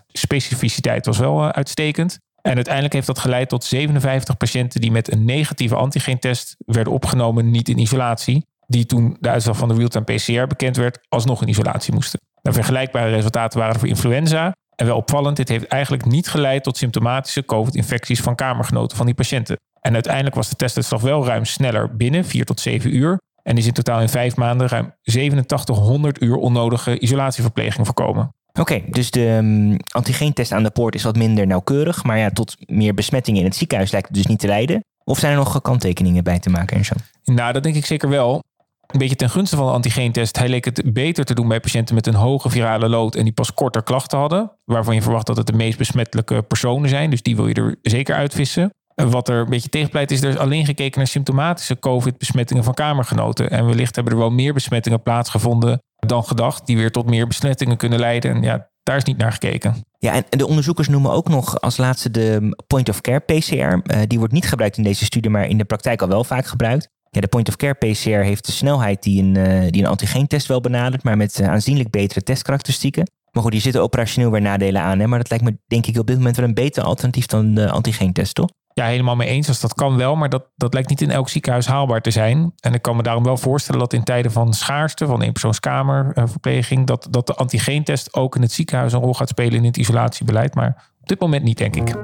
Specificiteit 0.07 1.05
was 1.05 1.17
wel 1.17 1.43
uh, 1.43 1.49
uitstekend. 1.49 2.17
En 2.41 2.55
uiteindelijk 2.55 2.93
heeft 2.93 3.07
dat 3.07 3.19
geleid 3.19 3.49
tot 3.49 3.63
57 3.63 4.37
patiënten 4.37 4.81
die 4.81 4.91
met 4.91 5.11
een 5.11 5.25
negatieve 5.25 5.75
antigeentest 5.75 6.55
werden 6.65 6.93
opgenomen, 6.93 7.51
niet 7.51 7.69
in 7.69 7.77
isolatie 7.77 8.45
die 8.65 8.85
toen 8.85 9.17
de 9.19 9.29
uitslag 9.29 9.57
van 9.57 9.67
de 9.67 9.75
real-time 9.75 10.05
PCR 10.05 10.47
bekend 10.47 10.75
werd, 10.75 10.99
alsnog 11.09 11.41
in 11.41 11.47
isolatie 11.47 11.93
moesten. 11.93 12.19
Nou, 12.41 12.55
vergelijkbare 12.55 13.09
resultaten 13.09 13.59
waren 13.59 13.79
voor 13.79 13.87
influenza. 13.87 14.53
En 14.77 14.85
wel 14.85 14.97
opvallend, 14.97 15.35
dit 15.35 15.49
heeft 15.49 15.67
eigenlijk 15.67 16.05
niet 16.05 16.27
geleid 16.27 16.63
tot 16.63 16.77
symptomatische 16.77 17.45
COVID-infecties 17.45 18.21
van 18.21 18.35
kamergenoten 18.35 18.97
van 18.97 19.05
die 19.05 19.15
patiënten. 19.15 19.59
En 19.81 19.93
uiteindelijk 19.93 20.35
was 20.35 20.49
de 20.49 20.55
testuitslag 20.55 21.01
wel 21.01 21.25
ruim 21.25 21.45
sneller 21.45 21.95
binnen, 21.95 22.25
4 22.25 22.45
tot 22.45 22.59
7 22.59 22.95
uur. 22.95 23.17
En 23.43 23.57
is 23.57 23.65
in 23.65 23.73
totaal 23.73 24.01
in 24.01 24.09
vijf 24.09 24.35
maanden 24.35 24.67
ruim 24.67 24.93
8700 25.03 26.21
uur 26.21 26.35
onnodige 26.35 26.99
isolatieverpleging 26.99 27.85
voorkomen. 27.85 28.35
Oké, 28.59 28.81
dus 28.89 29.11
de 29.11 29.27
um, 29.27 29.77
antigeentest 29.87 30.51
aan 30.51 30.63
de 30.63 30.69
poort 30.69 30.95
is 30.95 31.03
wat 31.03 31.15
minder 31.15 31.47
nauwkeurig. 31.47 32.03
Maar 32.03 32.17
ja, 32.17 32.29
tot 32.29 32.55
meer 32.65 32.93
besmettingen 32.93 33.39
in 33.39 33.45
het 33.45 33.55
ziekenhuis 33.55 33.91
lijkt 33.91 34.07
het 34.07 34.17
dus 34.17 34.25
niet 34.25 34.39
te 34.39 34.47
leiden. 34.47 34.83
Of 35.03 35.19
zijn 35.19 35.31
er 35.31 35.37
nog 35.37 35.61
kanttekeningen 35.61 36.23
bij 36.23 36.39
te 36.39 36.49
maken 36.49 36.77
en 36.77 36.85
zo? 36.85 36.95
Nou, 37.23 37.53
dat 37.53 37.63
denk 37.63 37.75
ik 37.75 37.85
zeker 37.85 38.09
wel. 38.09 38.43
Een 38.87 38.99
beetje 38.99 39.15
ten 39.15 39.29
gunste 39.29 39.55
van 39.55 39.65
de 39.65 39.71
antigeentest. 39.71 40.37
Hij 40.37 40.49
leek 40.49 40.65
het 40.65 40.93
beter 40.93 41.25
te 41.25 41.33
doen 41.33 41.47
bij 41.47 41.59
patiënten 41.59 41.95
met 41.95 42.07
een 42.07 42.15
hoge 42.15 42.49
virale 42.49 42.89
lood 42.89 43.15
en 43.15 43.23
die 43.23 43.33
pas 43.33 43.53
korter 43.53 43.83
klachten 43.83 44.17
hadden. 44.17 44.51
Waarvan 44.65 44.95
je 44.95 45.01
verwacht 45.01 45.25
dat 45.25 45.37
het 45.37 45.47
de 45.47 45.53
meest 45.53 45.77
besmettelijke 45.77 46.41
personen 46.41 46.89
zijn. 46.89 47.09
Dus 47.09 47.21
die 47.21 47.35
wil 47.35 47.47
je 47.47 47.53
er 47.53 47.75
zeker 47.81 48.15
uitvissen. 48.15 48.69
Wat 48.95 49.29
er 49.29 49.39
een 49.39 49.49
beetje 49.49 49.69
tegenpleit 49.69 50.11
is, 50.11 50.21
er 50.21 50.29
is 50.29 50.37
alleen 50.37 50.65
gekeken 50.65 50.97
naar 50.97 51.07
symptomatische 51.07 51.79
COVID-besmettingen 51.79 52.63
van 52.63 52.73
kamergenoten. 52.73 53.49
En 53.49 53.65
wellicht 53.65 53.95
hebben 53.95 54.13
er 54.13 54.19
wel 54.19 54.29
meer 54.29 54.53
besmettingen 54.53 55.01
plaatsgevonden 55.01 55.81
dan 55.95 56.23
gedacht, 56.23 56.65
die 56.65 56.77
weer 56.77 56.91
tot 56.91 57.09
meer 57.09 57.27
besmettingen 57.27 57.77
kunnen 57.77 57.99
leiden. 57.99 58.31
En 58.31 58.41
ja, 58.41 58.69
daar 58.83 58.97
is 58.97 59.03
niet 59.03 59.17
naar 59.17 59.31
gekeken. 59.31 59.75
Ja, 59.99 60.13
en 60.13 60.23
de 60.29 60.47
onderzoekers 60.47 60.87
noemen 60.87 61.11
ook 61.11 61.27
nog 61.27 61.61
als 61.61 61.77
laatste 61.77 62.11
de 62.11 62.57
point-of-care 62.67 63.19
PCR. 63.19 63.53
Uh, 63.53 64.01
die 64.07 64.17
wordt 64.17 64.33
niet 64.33 64.47
gebruikt 64.47 64.77
in 64.77 64.83
deze 64.83 65.05
studie, 65.05 65.31
maar 65.31 65.47
in 65.47 65.57
de 65.57 65.65
praktijk 65.65 66.01
al 66.01 66.07
wel 66.07 66.23
vaak 66.23 66.45
gebruikt. 66.45 66.89
Ja, 67.17 67.23
de 67.23 67.29
point-of-care 67.29 67.73
PCR 67.73 68.23
heeft 68.23 68.45
de 68.45 68.51
snelheid 68.51 69.03
die 69.03 69.23
een, 69.23 69.35
uh, 69.35 69.71
die 69.71 69.81
een 69.81 69.89
antigeentest 69.89 70.47
wel 70.47 70.61
benadert, 70.61 71.03
maar 71.03 71.17
met 71.17 71.39
uh, 71.39 71.49
aanzienlijk 71.49 71.89
betere 71.89 72.23
testkarakteristieken. 72.23 73.09
Maar 73.31 73.43
goed, 73.43 73.51
die 73.51 73.61
zitten 73.61 73.81
operationeel 73.81 74.31
weer 74.31 74.41
nadelen 74.41 74.81
aan. 74.81 74.99
Hè? 74.99 75.07
Maar 75.07 75.19
dat 75.19 75.29
lijkt 75.29 75.43
me 75.43 75.57
denk 75.67 75.85
ik 75.85 75.97
op 75.97 76.07
dit 76.07 76.17
moment 76.17 76.35
wel 76.35 76.45
een 76.45 76.53
beter 76.53 76.83
alternatief 76.83 77.25
dan 77.25 77.53
de 77.53 77.69
antigeentest, 77.69 78.35
toch? 78.35 78.49
Ja, 78.73 78.85
helemaal 78.85 79.15
mee 79.15 79.27
eens. 79.27 79.47
Als 79.47 79.59
dat 79.59 79.73
kan 79.73 79.97
wel, 79.97 80.15
maar 80.15 80.29
dat, 80.29 80.45
dat 80.55 80.73
lijkt 80.73 80.89
niet 80.89 81.01
in 81.01 81.11
elk 81.11 81.29
ziekenhuis 81.29 81.67
haalbaar 81.67 82.01
te 82.01 82.11
zijn. 82.11 82.53
En 82.59 82.73
ik 82.73 82.81
kan 82.81 82.95
me 82.95 83.03
daarom 83.03 83.23
wel 83.23 83.37
voorstellen 83.37 83.79
dat 83.79 83.93
in 83.93 84.03
tijden 84.03 84.31
van 84.31 84.53
schaarste, 84.53 85.05
van 85.05 85.21
eenpersoonskamerverpleging, 85.21 86.87
dat, 86.87 87.07
dat 87.09 87.27
de 87.27 87.33
antigeentest 87.33 88.13
ook 88.13 88.35
in 88.35 88.41
het 88.41 88.51
ziekenhuis 88.51 88.93
een 88.93 88.99
rol 88.99 89.13
gaat 89.13 89.29
spelen 89.29 89.53
in 89.53 89.65
het 89.65 89.77
isolatiebeleid. 89.77 90.55
Maar 90.55 90.91
op 91.01 91.07
dit 91.07 91.19
moment 91.19 91.43
niet, 91.43 91.57
denk 91.57 91.75
ik. 91.75 91.95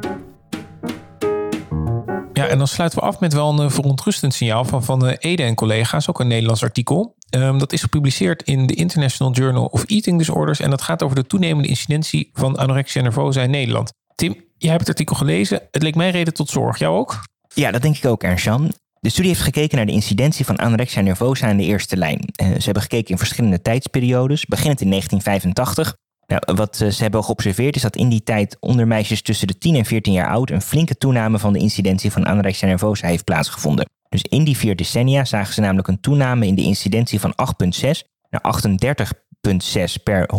En 2.50 2.57
dan 2.57 2.67
sluiten 2.67 3.00
we 3.00 3.05
af 3.05 3.19
met 3.19 3.33
wel 3.33 3.59
een 3.59 3.71
verontrustend 3.71 4.33
signaal 4.33 4.65
van, 4.65 4.83
van 4.83 5.07
Ede 5.07 5.43
en 5.43 5.55
collega's, 5.55 6.09
ook 6.09 6.19
een 6.19 6.27
Nederlands 6.27 6.63
artikel. 6.63 7.15
Um, 7.29 7.57
dat 7.57 7.73
is 7.73 7.81
gepubliceerd 7.81 8.43
in 8.43 8.67
de 8.67 8.73
International 8.73 9.33
Journal 9.33 9.65
of 9.65 9.83
Eating 9.85 10.17
Disorders. 10.17 10.59
En 10.59 10.69
dat 10.69 10.81
gaat 10.81 11.03
over 11.03 11.15
de 11.15 11.27
toenemende 11.27 11.69
incidentie 11.69 12.29
van 12.33 12.57
anorexia 12.57 13.01
nervosa 13.01 13.41
in 13.41 13.50
Nederland. 13.50 13.93
Tim, 14.15 14.35
jij 14.57 14.69
hebt 14.69 14.81
het 14.81 14.89
artikel 14.89 15.15
gelezen. 15.15 15.62
Het 15.71 15.83
leek 15.83 15.95
mij 15.95 16.09
reden 16.09 16.33
tot 16.33 16.50
zorg. 16.50 16.77
Jou 16.77 16.97
ook? 16.97 17.23
Ja, 17.53 17.71
dat 17.71 17.81
denk 17.81 17.97
ik 17.97 18.05
ook, 18.05 18.23
Ernst-Jan. 18.23 18.73
De 19.00 19.09
studie 19.09 19.31
heeft 19.31 19.43
gekeken 19.43 19.77
naar 19.77 19.85
de 19.85 19.91
incidentie 19.91 20.45
van 20.45 20.57
anorexia 20.57 21.01
nervosa 21.01 21.47
in 21.47 21.57
de 21.57 21.63
eerste 21.63 21.97
lijn. 21.97 22.19
ze 22.35 22.63
hebben 22.63 22.81
gekeken 22.81 23.09
in 23.09 23.17
verschillende 23.17 23.62
tijdsperiodes, 23.62 24.45
beginnend 24.45 24.81
in 24.81 24.89
1985. 24.89 25.95
Wat 26.39 26.75
ze 26.75 26.95
hebben 26.97 27.23
geobserveerd 27.23 27.75
is 27.75 27.81
dat 27.81 27.95
in 27.95 28.09
die 28.09 28.23
tijd 28.23 28.57
onder 28.59 28.87
meisjes 28.87 29.21
tussen 29.21 29.47
de 29.47 29.57
10 29.57 29.75
en 29.75 29.85
14 29.85 30.13
jaar 30.13 30.29
oud 30.29 30.49
een 30.49 30.61
flinke 30.61 30.97
toename 30.97 31.39
van 31.39 31.53
de 31.53 31.59
incidentie 31.59 32.11
van 32.11 32.25
anorexia 32.25 32.67
nervosa 32.67 33.07
heeft 33.07 33.23
plaatsgevonden. 33.23 33.89
Dus 34.09 34.21
in 34.21 34.43
die 34.43 34.57
vier 34.57 34.75
decennia 34.75 35.25
zagen 35.25 35.53
ze 35.53 35.61
namelijk 35.61 35.87
een 35.87 35.99
toename 35.99 36.47
in 36.47 36.55
de 36.55 36.61
incidentie 36.61 37.19
van 37.19 37.33
8,6 37.83 37.89
naar 38.29 38.61
38,6 39.51 40.03
per 40.03 40.29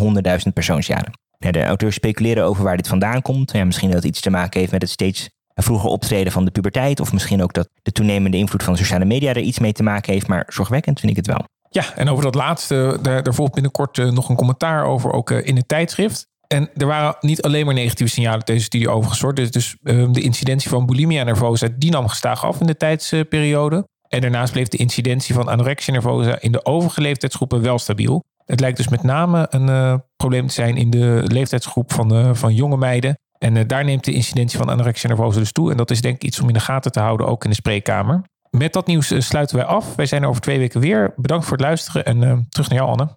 100.000 0.47 0.53
persoonsjaren. 0.55 1.13
Ja, 1.39 1.51
de 1.51 1.65
auteurs 1.65 1.95
speculeren 1.95 2.45
over 2.45 2.65
waar 2.65 2.77
dit 2.77 2.89
vandaan 2.89 3.23
komt. 3.23 3.53
Ja, 3.53 3.65
misschien 3.65 3.89
dat 3.89 3.97
het 3.97 4.07
iets 4.07 4.21
te 4.21 4.31
maken 4.31 4.61
heeft 4.61 4.73
met 4.73 4.83
het 4.83 4.91
steeds 4.91 5.31
vroeger 5.55 5.91
optreden 5.91 6.33
van 6.33 6.45
de 6.45 6.51
puberteit. 6.51 7.01
Of 7.01 7.13
misschien 7.13 7.43
ook 7.43 7.53
dat 7.53 7.69
de 7.83 7.93
toenemende 7.93 8.37
invloed 8.37 8.63
van 8.63 8.77
sociale 8.77 9.05
media 9.05 9.31
er 9.31 9.39
iets 9.39 9.59
mee 9.59 9.73
te 9.73 9.83
maken 9.83 10.13
heeft. 10.13 10.27
Maar 10.27 10.45
zorgwekkend 10.49 11.01
vind 11.01 11.11
ik 11.11 11.17
het 11.17 11.27
wel. 11.27 11.45
Ja, 11.75 11.95
en 11.97 12.09
over 12.09 12.25
dat 12.25 12.35
laatste, 12.35 12.99
daar, 13.03 13.23
daar 13.23 13.35
volgt 13.35 13.53
binnenkort 13.53 13.99
uh, 13.99 14.11
nog 14.11 14.29
een 14.29 14.37
commentaar 14.37 14.85
over, 14.85 15.13
ook 15.13 15.31
uh, 15.31 15.47
in 15.47 15.57
het 15.57 15.69
tijdschrift. 15.69 16.27
En 16.47 16.71
er 16.77 16.87
waren 16.87 17.17
niet 17.21 17.43
alleen 17.43 17.65
maar 17.65 17.75
negatieve 17.75 18.13
signalen 18.13 18.45
deze 18.45 18.65
studie 18.65 18.89
overgestort. 18.89 19.37
Dus, 19.37 19.51
dus 19.51 19.77
uh, 19.83 20.13
de 20.13 20.21
incidentie 20.21 20.71
van 20.71 20.87
bulimia 20.87 21.25
nervosa, 21.25 21.69
die 21.77 21.91
nam 21.91 22.09
gestaag 22.09 22.45
af 22.45 22.61
in 22.61 22.67
de 22.67 22.77
tijdsperiode. 22.77 23.89
En 24.09 24.21
daarnaast 24.21 24.53
bleef 24.53 24.69
de 24.69 24.77
incidentie 24.77 25.35
van 25.35 25.49
anorexia 25.49 25.93
nervosa 25.93 26.41
in 26.41 26.53
de 26.53 26.65
overige 26.65 27.01
leeftijdsgroepen 27.01 27.63
wel 27.63 27.79
stabiel. 27.79 28.23
Het 28.45 28.61
lijkt 28.61 28.77
dus 28.77 28.89
met 28.89 29.03
name 29.03 29.47
een 29.51 29.69
uh, 29.69 29.95
probleem 30.17 30.47
te 30.47 30.53
zijn 30.53 30.77
in 30.77 30.91
de 30.91 31.23
leeftijdsgroep 31.25 31.93
van, 31.93 32.37
van 32.37 32.55
jonge 32.55 32.77
meiden. 32.77 33.19
En 33.39 33.67
daar 33.67 33.85
neemt 33.85 34.05
de 34.05 34.13
incidentie 34.13 34.59
van 34.59 34.69
anorexia 34.69 35.09
nervosa 35.09 35.39
dus 35.39 35.53
toe. 35.53 35.71
En 35.71 35.77
dat 35.77 35.91
is 35.91 36.01
denk 36.01 36.15
ik 36.15 36.25
iets 36.25 36.41
om 36.41 36.49
in 36.49 36.55
de 36.55 36.61
gaten 36.61 36.93
te 36.93 37.01
houden, 37.01 37.27
ook 37.27 37.45
in 37.45 37.51
de 37.51 37.57
spreekkamer. 37.57 38.23
Met 38.59 38.73
dat 38.73 38.87
nieuws 38.87 39.27
sluiten 39.27 39.57
wij 39.57 39.65
af. 39.65 39.95
Wij 39.95 40.07
zijn 40.07 40.23
er 40.23 40.29
over 40.29 40.41
twee 40.41 40.59
weken 40.59 40.81
weer. 40.81 41.13
Bedankt 41.17 41.45
voor 41.45 41.57
het 41.57 41.67
luisteren 41.67 42.05
en 42.05 42.47
terug 42.49 42.69
naar 42.69 42.79
jou, 42.79 42.91
Anne. 42.91 43.09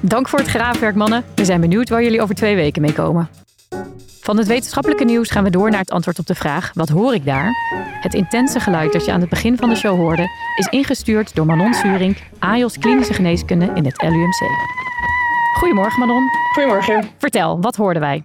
Dank 0.00 0.28
voor 0.28 0.38
het 0.38 0.48
graafwerk, 0.48 0.94
mannen. 0.94 1.24
We 1.34 1.44
zijn 1.44 1.60
benieuwd 1.60 1.88
waar 1.88 2.02
jullie 2.02 2.22
over 2.22 2.34
twee 2.34 2.54
weken 2.54 2.82
mee 2.82 2.92
komen. 2.92 3.28
Van 4.20 4.36
het 4.36 4.46
wetenschappelijke 4.46 5.04
nieuws 5.04 5.30
gaan 5.30 5.44
we 5.44 5.50
door 5.50 5.70
naar 5.70 5.80
het 5.80 5.90
antwoord 5.90 6.18
op 6.18 6.26
de 6.26 6.34
vraag: 6.34 6.70
wat 6.74 6.88
hoor 6.88 7.14
ik 7.14 7.24
daar? 7.24 7.52
Het 8.00 8.14
intense 8.14 8.60
geluid 8.60 8.92
dat 8.92 9.04
je 9.04 9.12
aan 9.12 9.20
het 9.20 9.28
begin 9.28 9.56
van 9.56 9.68
de 9.68 9.76
show 9.76 9.96
hoorde, 9.96 10.28
is 10.56 10.66
ingestuurd 10.66 11.34
door 11.34 11.46
Manon 11.46 11.74
Suring, 11.74 12.16
AJOS 12.38 12.78
Klinische 12.78 13.14
Geneeskunde 13.14 13.70
in 13.74 13.84
het 13.84 14.02
LUMC. 14.02 14.40
Goedemorgen, 15.58 15.98
Manon. 16.00 16.22
Goedemorgen. 16.52 17.08
Vertel, 17.18 17.60
wat 17.60 17.76
hoorden 17.76 18.02
wij? 18.02 18.24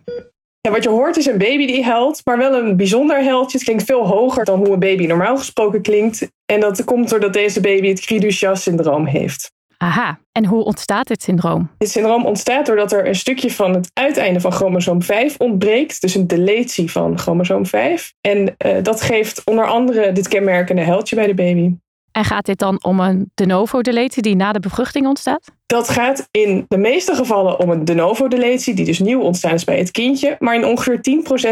Ja, 0.62 0.72
wat 0.72 0.84
je 0.84 0.90
hoort 0.90 1.18
is 1.18 1.26
een 1.26 1.38
baby 1.38 1.66
die 1.66 1.84
huilt, 1.84 2.22
maar 2.24 2.38
wel 2.38 2.54
een 2.54 2.78
bijzonder 2.78 3.24
huiltje. 3.24 3.58
Het 3.58 3.68
klinkt 3.68 3.84
veel 3.84 4.08
hoger 4.08 4.46
dan 4.46 4.60
hoe 4.60 4.74
een 4.74 4.80
baby 4.80 5.06
normaal 5.06 5.38
gesproken 5.38 5.82
klinkt. 5.82 6.28
En 6.46 6.60
dat 6.60 6.84
komt 6.84 7.10
doordat 7.10 7.34
deze 7.34 7.62
baby 7.62 7.88
het 7.88 8.00
Cri-du-Chat-syndroom 8.00 9.06
heeft. 9.06 9.52
Aha, 9.78 10.20
en 10.32 10.46
hoe 10.46 10.64
ontstaat 10.64 11.08
dit 11.08 11.24
syndroom? 11.24 11.70
Dit 11.78 11.90
syndroom 11.90 12.26
ontstaat 12.26 12.66
doordat 12.66 12.92
er 12.92 13.08
een 13.08 13.16
stukje 13.16 13.52
van 13.52 13.74
het 13.74 13.90
uiteinde 13.94 14.40
van 14.40 14.52
chromosoom 14.52 15.02
5 15.02 15.38
ontbreekt. 15.38 16.02
Dus 16.02 16.16
een 16.16 16.28
deletie 16.28 16.92
van 16.92 17.20
chromosoom 17.20 17.66
5. 17.66 18.14
En 18.22 18.56
uh, 18.66 18.84
dat 18.84 19.02
geeft 19.02 19.42
onder 19.46 19.68
andere 19.68 20.12
dit 20.12 20.28
kenmerkende 20.28 20.84
huiltje 20.84 21.16
bij 21.16 21.28
de 21.28 21.34
baby. 21.34 21.74
En 22.12 22.26
gaat 22.26 22.46
dit 22.46 22.60
dan 22.60 22.84
om 22.84 23.00
een 23.00 23.32
de 23.36 23.46
novo 23.46 23.82
deletie 23.82 24.22
die 24.22 24.36
na 24.36 24.52
de 24.52 24.60
bevruchting 24.60 25.08
ontstaat? 25.08 25.52
Dat 25.66 25.90
gaat 25.90 26.28
in 26.32 26.66
de 26.68 26.78
meeste 26.78 27.16
gevallen 27.16 27.60
om 27.60 27.70
een 27.70 27.86
de 27.86 27.94
novo 27.94 28.28
deletie, 28.28 28.74
die 28.74 28.86
dus 28.86 29.00
nieuw 29.00 29.22
ontstaan 29.22 29.54
is 29.54 29.64
bij 29.64 29.78
het 29.78 29.92
kindje. 29.92 30.36
Maar 30.40 30.56
in 30.56 30.66
ongeveer 30.66 31.00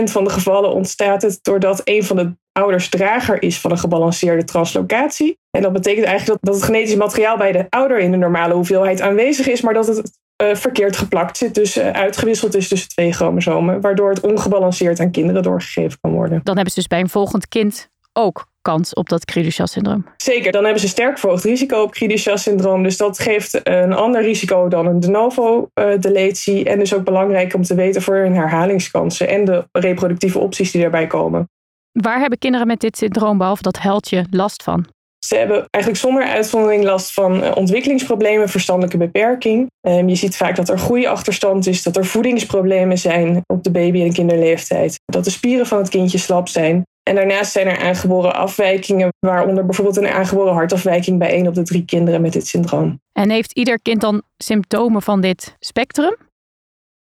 10% 0.08 0.12
van 0.12 0.24
de 0.24 0.30
gevallen 0.30 0.74
ontstaat 0.74 1.22
het 1.22 1.40
doordat 1.42 1.82
een 1.84 2.04
van 2.04 2.16
de 2.16 2.32
ouders 2.52 2.90
drager 2.90 3.42
is 3.42 3.60
van 3.60 3.72
een 3.72 3.78
gebalanceerde 3.78 4.44
translocatie. 4.44 5.38
En 5.52 5.62
dat 5.62 5.74
betekent 5.74 6.06
eigenlijk 6.06 6.40
dat, 6.42 6.52
dat 6.52 6.62
het 6.62 6.72
genetisch 6.72 6.96
materiaal 6.96 7.38
bij 7.38 7.52
de 7.52 7.66
ouder 7.70 8.00
in 8.00 8.12
de 8.12 8.18
normale 8.18 8.54
hoeveelheid 8.54 9.02
aanwezig 9.02 9.48
is, 9.48 9.62
maar 9.62 9.74
dat 9.74 9.88
het 9.88 10.20
uh, 10.44 10.56
verkeerd 10.56 10.98
geplakt 10.98 11.38
zit, 11.38 11.56
dus 11.56 11.78
uh, 11.78 11.90
uitgewisseld 11.90 12.56
is 12.56 12.68
tussen 12.68 12.90
twee 12.90 13.14
chromosomen, 13.14 13.82
waardoor 13.82 14.10
het 14.10 14.20
ongebalanceerd 14.20 15.00
aan 15.00 15.12
kinderen 15.12 15.44
doorgegeven 15.44 15.98
kan 16.02 16.12
worden. 16.12 16.42
Dan 16.44 16.56
hebben 16.56 16.74
ze 16.74 16.80
dus 16.80 16.90
bij 16.90 17.00
een 17.00 17.10
volgend 17.10 17.48
kind 17.48 17.90
ook 18.14 18.49
kans 18.62 18.94
op 18.94 19.10
dat 19.10 19.26
Cri-du-Chat-syndroom. 19.26 20.06
Zeker, 20.18 20.52
dan 20.52 20.64
hebben 20.64 20.82
ze 20.82 20.88
sterk 20.88 21.18
verhoogd 21.18 21.44
risico 21.44 21.82
op 21.82 21.92
Cri-du-Chat-syndroom. 21.92 22.84
Dus 22.84 22.98
dat 22.98 23.20
geeft 23.20 23.60
een 23.64 23.94
ander 23.94 24.22
risico 24.22 24.68
dan 24.68 24.86
een 24.86 25.00
de 25.00 25.10
novo-deletie. 25.10 26.66
En 26.66 26.80
dus 26.80 26.94
ook 26.94 27.04
belangrijk 27.04 27.54
om 27.54 27.64
te 27.64 27.76
weten 27.76 28.02
voor 28.02 28.16
hun 28.16 28.36
herhalingskansen 28.36 29.28
en 29.28 29.46
de 29.46 29.68
reproductieve 29.72 30.40
opties 30.40 30.72
die 30.72 30.82
daarbij 30.82 31.08
komen. 31.08 31.50
Waar 31.92 32.20
hebben 32.20 32.40
kinderen 32.40 32.68
met 32.68 32.80
dit 32.80 32.98
syndroom, 32.98 33.38
behalve 33.38 33.62
dat 33.62 33.80
heldje, 33.80 34.26
last 34.30 34.64
van? 34.64 34.86
Ze 35.26 35.36
hebben 35.36 35.66
eigenlijk 35.70 36.04
zonder 36.04 36.24
uitzondering 36.24 36.84
last 36.84 37.14
van 37.14 37.56
ontwikkelingsproblemen, 37.56 38.50
verstandelijke 38.50 38.98
beperking. 38.98 39.72
je 39.82 40.16
ziet 40.16 40.36
vaak 40.36 40.56
dat 40.56 40.70
er 40.70 40.80
groeiachterstand 40.80 41.68
is, 41.68 41.84
dat 41.84 41.98
er 41.98 42.06
voedingsproblemen 42.06 42.98
zijn 42.98 43.42
op 43.46 43.64
de 43.64 43.72
baby- 43.72 44.02
en 44.02 44.14
kinderleeftijd, 44.14 45.00
dat 45.06 45.24
de 45.24 45.30
spieren 45.30 45.66
van 45.66 45.78
het 45.78 45.90
kindje 45.90 46.18
slap 46.18 46.48
zijn. 46.48 46.84
En 47.10 47.16
daarnaast 47.16 47.52
zijn 47.52 47.68
er 47.68 47.78
aangeboren 47.78 48.36
afwijkingen, 48.36 49.14
waaronder 49.20 49.66
bijvoorbeeld 49.66 49.98
een 49.98 50.08
aangeboren 50.08 50.54
hartafwijking 50.54 51.20
bij 51.20 51.30
één 51.30 51.48
op 51.48 51.54
de 51.54 51.64
drie 51.64 51.86
kinderen 51.86 52.22
met 52.22 52.34
dit 52.34 52.48
syndroom. 52.48 53.00
En 53.14 53.30
heeft 53.30 53.52
ieder 53.52 53.80
kind 53.80 54.02
dan 54.02 54.22
symptomen 54.38 55.02
van 55.02 55.22
dit 55.22 55.56
spectrum? 55.60 56.16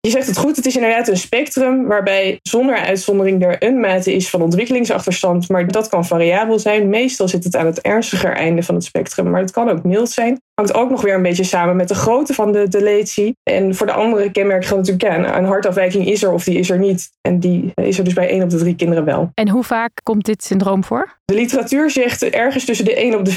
Je 0.05 0.11
zegt 0.11 0.27
het 0.27 0.39
goed, 0.39 0.57
het 0.57 0.67
is 0.67 0.75
inderdaad 0.75 1.09
een 1.09 1.17
spectrum 1.17 1.87
waarbij 1.87 2.39
zonder 2.43 2.77
uitzondering 2.77 3.45
er 3.45 3.57
een 3.59 3.81
mate 3.81 4.15
is 4.15 4.31
van 4.31 4.43
ontwikkelingsachterstand, 4.43 5.49
maar 5.49 5.67
dat 5.67 5.89
kan 5.89 6.05
variabel 6.05 6.59
zijn. 6.59 6.89
Meestal 6.89 7.29
zit 7.29 7.45
het 7.45 7.57
aan 7.57 7.67
het 7.67 7.81
ernstiger 7.81 8.33
einde 8.33 8.63
van 8.63 8.75
het 8.75 8.85
spectrum, 8.85 9.31
maar 9.31 9.41
het 9.41 9.51
kan 9.51 9.69
ook 9.69 9.85
mild 9.85 10.11
zijn. 10.11 10.41
Hangt 10.55 10.75
ook 10.75 10.91
nog 10.91 11.03
weer 11.03 11.15
een 11.15 11.23
beetje 11.23 11.45
samen 11.45 11.77
met 11.77 11.89
de 11.89 11.95
grootte 11.95 12.35
van 12.35 12.53
de 12.53 12.69
deletie. 12.69 13.37
En 13.43 13.75
voor 13.75 13.87
de 13.87 13.93
andere 13.93 14.31
kenmerken 14.31 14.69
geldt 14.69 14.91
natuurlijk, 14.91 15.27
ja, 15.27 15.39
een 15.39 15.45
hartafwijking 15.45 16.07
is 16.07 16.23
er 16.23 16.33
of 16.33 16.45
die 16.45 16.59
is 16.59 16.71
er 16.71 16.79
niet. 16.79 17.11
En 17.21 17.41
die 17.41 17.73
is 17.75 17.99
er 17.99 18.05
dus 18.05 18.15
bij 18.15 18.29
1 18.29 18.43
op 18.43 18.51
de 18.51 18.57
3 18.59 18.77
kinderen 18.77 19.05
wel. 19.05 19.31
En 19.35 19.49
hoe 19.49 19.65
vaak 19.65 19.91
komt 20.03 20.25
dit 20.25 20.45
syndroom 20.45 20.85
voor? 20.85 21.19
De 21.25 21.35
literatuur 21.35 21.91
zegt 21.91 22.23
ergens 22.23 22.65
tussen 22.65 22.85
de 22.85 22.95
1 22.95 23.19
op 23.19 23.25
de 23.25 23.33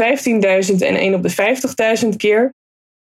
15.000 0.72 0.76
en 0.78 0.96
1 0.96 1.14
op 1.14 1.24
de 1.24 1.32
50.000 2.04 2.16
keer. 2.18 2.54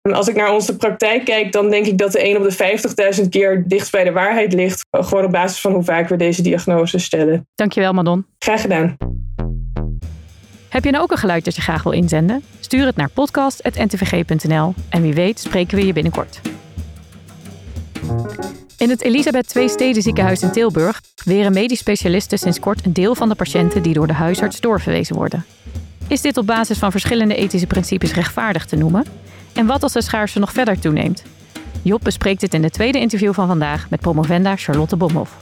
En 0.03 0.13
als 0.13 0.29
ik 0.29 0.37
naar 0.37 0.53
onze 0.53 0.77
praktijk 0.77 1.25
kijk, 1.25 1.53
dan 1.53 1.71
denk 1.71 1.87
ik 1.87 1.99
dat 1.99 2.13
de 2.13 2.21
1 2.21 2.37
op 2.37 2.43
de 2.43 3.21
50.000 3.23 3.29
keer 3.29 3.65
dichtst 3.67 3.93
bij 3.93 4.05
de 4.05 4.13
waarheid 4.13 4.53
ligt. 4.53 4.87
Gewoon 4.91 5.25
op 5.25 5.31
basis 5.31 5.61
van 5.61 5.73
hoe 5.73 5.83
vaak 5.83 6.09
we 6.09 6.17
deze 6.17 6.43
diagnose 6.43 6.99
stellen. 6.99 7.47
Dankjewel, 7.55 7.93
Madon. 7.93 8.27
Graag 8.39 8.61
gedaan. 8.61 8.97
Heb 10.69 10.85
je 10.85 10.91
nou 10.91 11.03
ook 11.03 11.11
een 11.11 11.19
geluid 11.19 11.45
dat 11.45 11.57
je 11.57 11.63
graag 11.63 11.83
wil 11.83 11.93
inzenden? 11.93 12.43
Stuur 12.61 12.87
het 12.87 12.97
naar 12.97 13.11
podcast.ntvg.nl 13.11 14.75
en 14.89 15.03
wie 15.03 15.15
weet 15.15 15.41
spreken 15.41 15.77
we 15.77 15.87
je 15.87 15.93
binnenkort. 15.93 16.41
In 18.79 18.91
het 18.91 19.03
Elisabeth 19.03 19.57
II 19.57 19.69
Steden 19.69 20.03
ziekenhuis 20.03 20.43
in 20.43 20.53
Tilburg 20.53 21.01
weren 21.25 21.53
medisch 21.53 21.79
specialisten 21.79 22.39
sinds 22.39 22.61
kort 22.61 22.87
een 22.87 22.93
deel 22.93 23.15
van 23.15 23.29
de 23.29 23.35
patiënten 23.35 23.83
die 23.83 23.95
door 23.95 24.07
de 24.07 24.13
huisarts 24.13 24.61
doorverwezen 24.61 25.17
worden. 25.17 25.45
Is 26.09 26.21
dit 26.21 26.37
op 26.37 26.47
basis 26.47 26.79
van 26.79 26.91
verschillende 26.91 27.35
ethische 27.35 27.67
principes 27.67 28.15
rechtvaardig 28.15 28.67
te 28.67 28.77
noemen? 28.77 29.05
En 29.55 29.67
wat 29.67 29.83
als 29.83 29.93
de 29.93 30.03
schaarste 30.03 30.39
nog 30.39 30.53
verder 30.53 30.81
toeneemt? 30.81 31.23
Job 31.83 32.01
bespreekt 32.03 32.41
dit 32.41 32.55
in 32.55 32.63
het 32.63 32.73
tweede 32.73 32.99
interview 32.99 33.33
van 33.35 33.47
vandaag 33.47 33.91
met 33.91 34.01
promovenda 34.01 34.57
Charlotte 34.57 34.97
Bomhoff. 34.97 35.39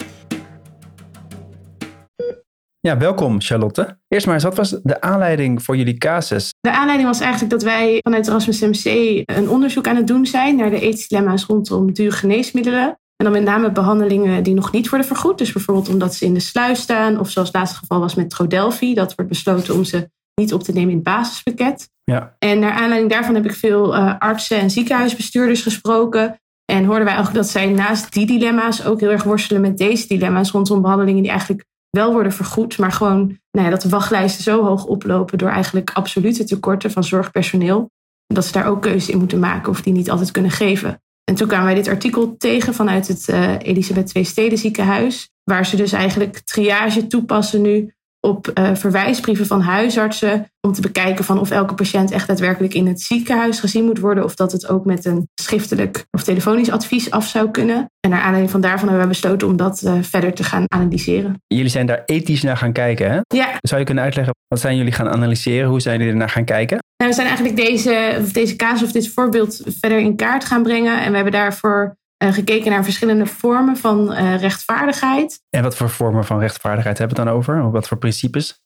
Ja, 2.80 2.98
welkom 2.98 3.40
Charlotte. 3.40 3.98
Eerst 4.08 4.26
maar 4.26 4.34
eens, 4.34 4.44
wat 4.44 4.56
was 4.56 4.70
de 4.82 5.00
aanleiding 5.00 5.62
voor 5.62 5.76
jullie 5.76 5.98
casus? 5.98 6.54
De 6.60 6.70
aanleiding 6.70 7.08
was 7.08 7.20
eigenlijk 7.20 7.50
dat 7.50 7.62
wij 7.62 7.98
vanuit 8.02 8.28
Erasmus 8.28 8.60
MC 8.60 8.84
een 9.24 9.48
onderzoek 9.48 9.86
aan 9.86 9.96
het 9.96 10.06
doen 10.06 10.26
zijn 10.26 10.56
naar 10.56 10.70
de 10.70 10.80
ethische 10.80 11.08
dilemma's 11.08 11.44
rondom 11.44 11.92
dure 11.92 12.10
geneesmiddelen. 12.10 12.98
En 13.16 13.24
dan 13.24 13.32
met 13.32 13.42
name 13.42 13.72
behandelingen 13.72 14.42
die 14.42 14.54
nog 14.54 14.72
niet 14.72 14.88
worden 14.88 15.06
vergoed. 15.06 15.38
Dus 15.38 15.52
bijvoorbeeld 15.52 15.88
omdat 15.88 16.14
ze 16.14 16.24
in 16.24 16.34
de 16.34 16.40
sluis 16.40 16.80
staan. 16.80 17.18
Of 17.18 17.30
zoals 17.30 17.48
het 17.48 17.56
laatste 17.56 17.78
geval 17.78 18.00
was 18.00 18.14
met 18.14 18.30
Trodelphi. 18.30 18.94
Dat 18.94 19.14
wordt 19.14 19.30
besloten 19.30 19.74
om 19.74 19.84
ze 19.84 20.10
niet 20.34 20.52
op 20.52 20.62
te 20.62 20.72
nemen 20.72 20.90
in 20.90 20.94
het 20.94 21.04
basispakket. 21.04 21.88
Ja. 22.10 22.34
En 22.38 22.58
naar 22.58 22.72
aanleiding 22.72 23.10
daarvan 23.10 23.34
heb 23.34 23.44
ik 23.44 23.54
veel 23.54 23.94
uh, 23.94 24.14
artsen 24.18 24.58
en 24.58 24.70
ziekenhuisbestuurders 24.70 25.62
gesproken. 25.62 26.40
En 26.64 26.84
hoorden 26.84 27.04
wij 27.04 27.18
ook 27.18 27.34
dat 27.34 27.48
zij 27.48 27.66
naast 27.66 28.12
die 28.12 28.26
dilemma's 28.26 28.84
ook 28.84 29.00
heel 29.00 29.10
erg 29.10 29.22
worstelen 29.22 29.62
met 29.62 29.78
deze 29.78 30.06
dilemma's 30.06 30.50
rondom 30.50 30.82
behandelingen 30.82 31.22
die 31.22 31.30
eigenlijk 31.30 31.64
wel 31.90 32.12
worden 32.12 32.32
vergoed, 32.32 32.78
maar 32.78 32.92
gewoon 32.92 33.38
nou 33.50 33.64
ja, 33.64 33.70
dat 33.70 33.82
de 33.82 33.88
wachtlijsten 33.88 34.42
zo 34.42 34.64
hoog 34.64 34.84
oplopen 34.84 35.38
door 35.38 35.48
eigenlijk 35.48 35.90
absolute 35.90 36.44
tekorten 36.44 36.90
van 36.90 37.04
zorgpersoneel, 37.04 37.90
dat 38.26 38.44
ze 38.44 38.52
daar 38.52 38.66
ook 38.66 38.82
keuzes 38.82 39.08
in 39.08 39.18
moeten 39.18 39.38
maken 39.38 39.70
of 39.70 39.82
die 39.82 39.92
niet 39.92 40.10
altijd 40.10 40.30
kunnen 40.30 40.50
geven. 40.50 41.02
En 41.24 41.34
toen 41.34 41.48
kwamen 41.48 41.66
wij 41.66 41.74
dit 41.74 41.88
artikel 41.88 42.36
tegen 42.36 42.74
vanuit 42.74 43.08
het 43.08 43.28
uh, 43.28 43.58
Elisabeth 43.58 44.14
II 44.14 44.24
Steden 44.24 44.58
ziekenhuis, 44.58 45.30
waar 45.44 45.66
ze 45.66 45.76
dus 45.76 45.92
eigenlijk 45.92 46.38
triage 46.38 47.06
toepassen 47.06 47.62
nu 47.62 47.94
op 48.20 48.50
uh, 48.54 48.74
verwijsbrieven 48.74 49.46
van 49.46 49.60
huisartsen 49.60 50.46
om 50.60 50.72
te 50.72 50.80
bekijken 50.80 51.24
van 51.24 51.38
of 51.40 51.50
elke 51.50 51.74
patiënt 51.74 52.10
echt 52.10 52.26
daadwerkelijk 52.26 52.74
in 52.74 52.86
het 52.86 53.00
ziekenhuis 53.00 53.60
gezien 53.60 53.84
moet 53.84 53.98
worden 53.98 54.24
of 54.24 54.34
dat 54.34 54.52
het 54.52 54.68
ook 54.68 54.84
met 54.84 55.04
een 55.04 55.28
schriftelijk 55.40 56.04
of 56.10 56.22
telefonisch 56.22 56.70
advies 56.70 57.10
af 57.10 57.26
zou 57.26 57.50
kunnen. 57.50 57.90
En 58.00 58.10
naar 58.10 58.20
aanleiding 58.20 58.50
van 58.50 58.60
daarvan 58.60 58.88
hebben 58.88 59.06
we 59.06 59.12
besloten 59.12 59.48
om 59.48 59.56
dat 59.56 59.82
uh, 59.84 59.94
verder 60.00 60.34
te 60.34 60.44
gaan 60.44 60.64
analyseren. 60.68 61.42
Jullie 61.46 61.70
zijn 61.70 61.86
daar 61.86 62.02
ethisch 62.06 62.42
naar 62.42 62.56
gaan 62.56 62.72
kijken, 62.72 63.10
hè? 63.10 63.20
Ja. 63.36 63.48
Zou 63.60 63.80
je 63.80 63.86
kunnen 63.86 64.04
uitleggen, 64.04 64.34
wat 64.48 64.60
zijn 64.60 64.76
jullie 64.76 64.92
gaan 64.92 65.08
analyseren? 65.08 65.68
Hoe 65.68 65.80
zijn 65.80 65.98
jullie 65.98 66.12
er 66.12 66.18
naar 66.18 66.30
gaan 66.30 66.44
kijken? 66.44 66.78
Nou, 66.96 67.10
we 67.10 67.16
zijn 67.16 67.26
eigenlijk 67.26 67.56
deze, 67.56 68.24
deze 68.32 68.56
casus 68.56 68.82
of 68.82 68.92
dit 68.92 69.08
voorbeeld 69.08 69.62
verder 69.80 69.98
in 69.98 70.16
kaart 70.16 70.44
gaan 70.44 70.62
brengen. 70.62 71.00
En 71.02 71.08
we 71.08 71.14
hebben 71.14 71.32
daarvoor 71.32 71.96
gekeken 72.28 72.70
naar 72.70 72.84
verschillende 72.84 73.26
vormen 73.26 73.76
van 73.76 74.12
uh, 74.12 74.40
rechtvaardigheid. 74.40 75.40
En 75.50 75.62
wat 75.62 75.76
voor 75.76 75.90
vormen 75.90 76.24
van 76.24 76.38
rechtvaardigheid 76.38 76.98
hebben 76.98 77.16
we 77.16 77.22
het 77.22 77.30
dan 77.30 77.38
over? 77.38 77.70
Wat 77.70 77.88
voor 77.88 77.98
principes? 77.98 78.62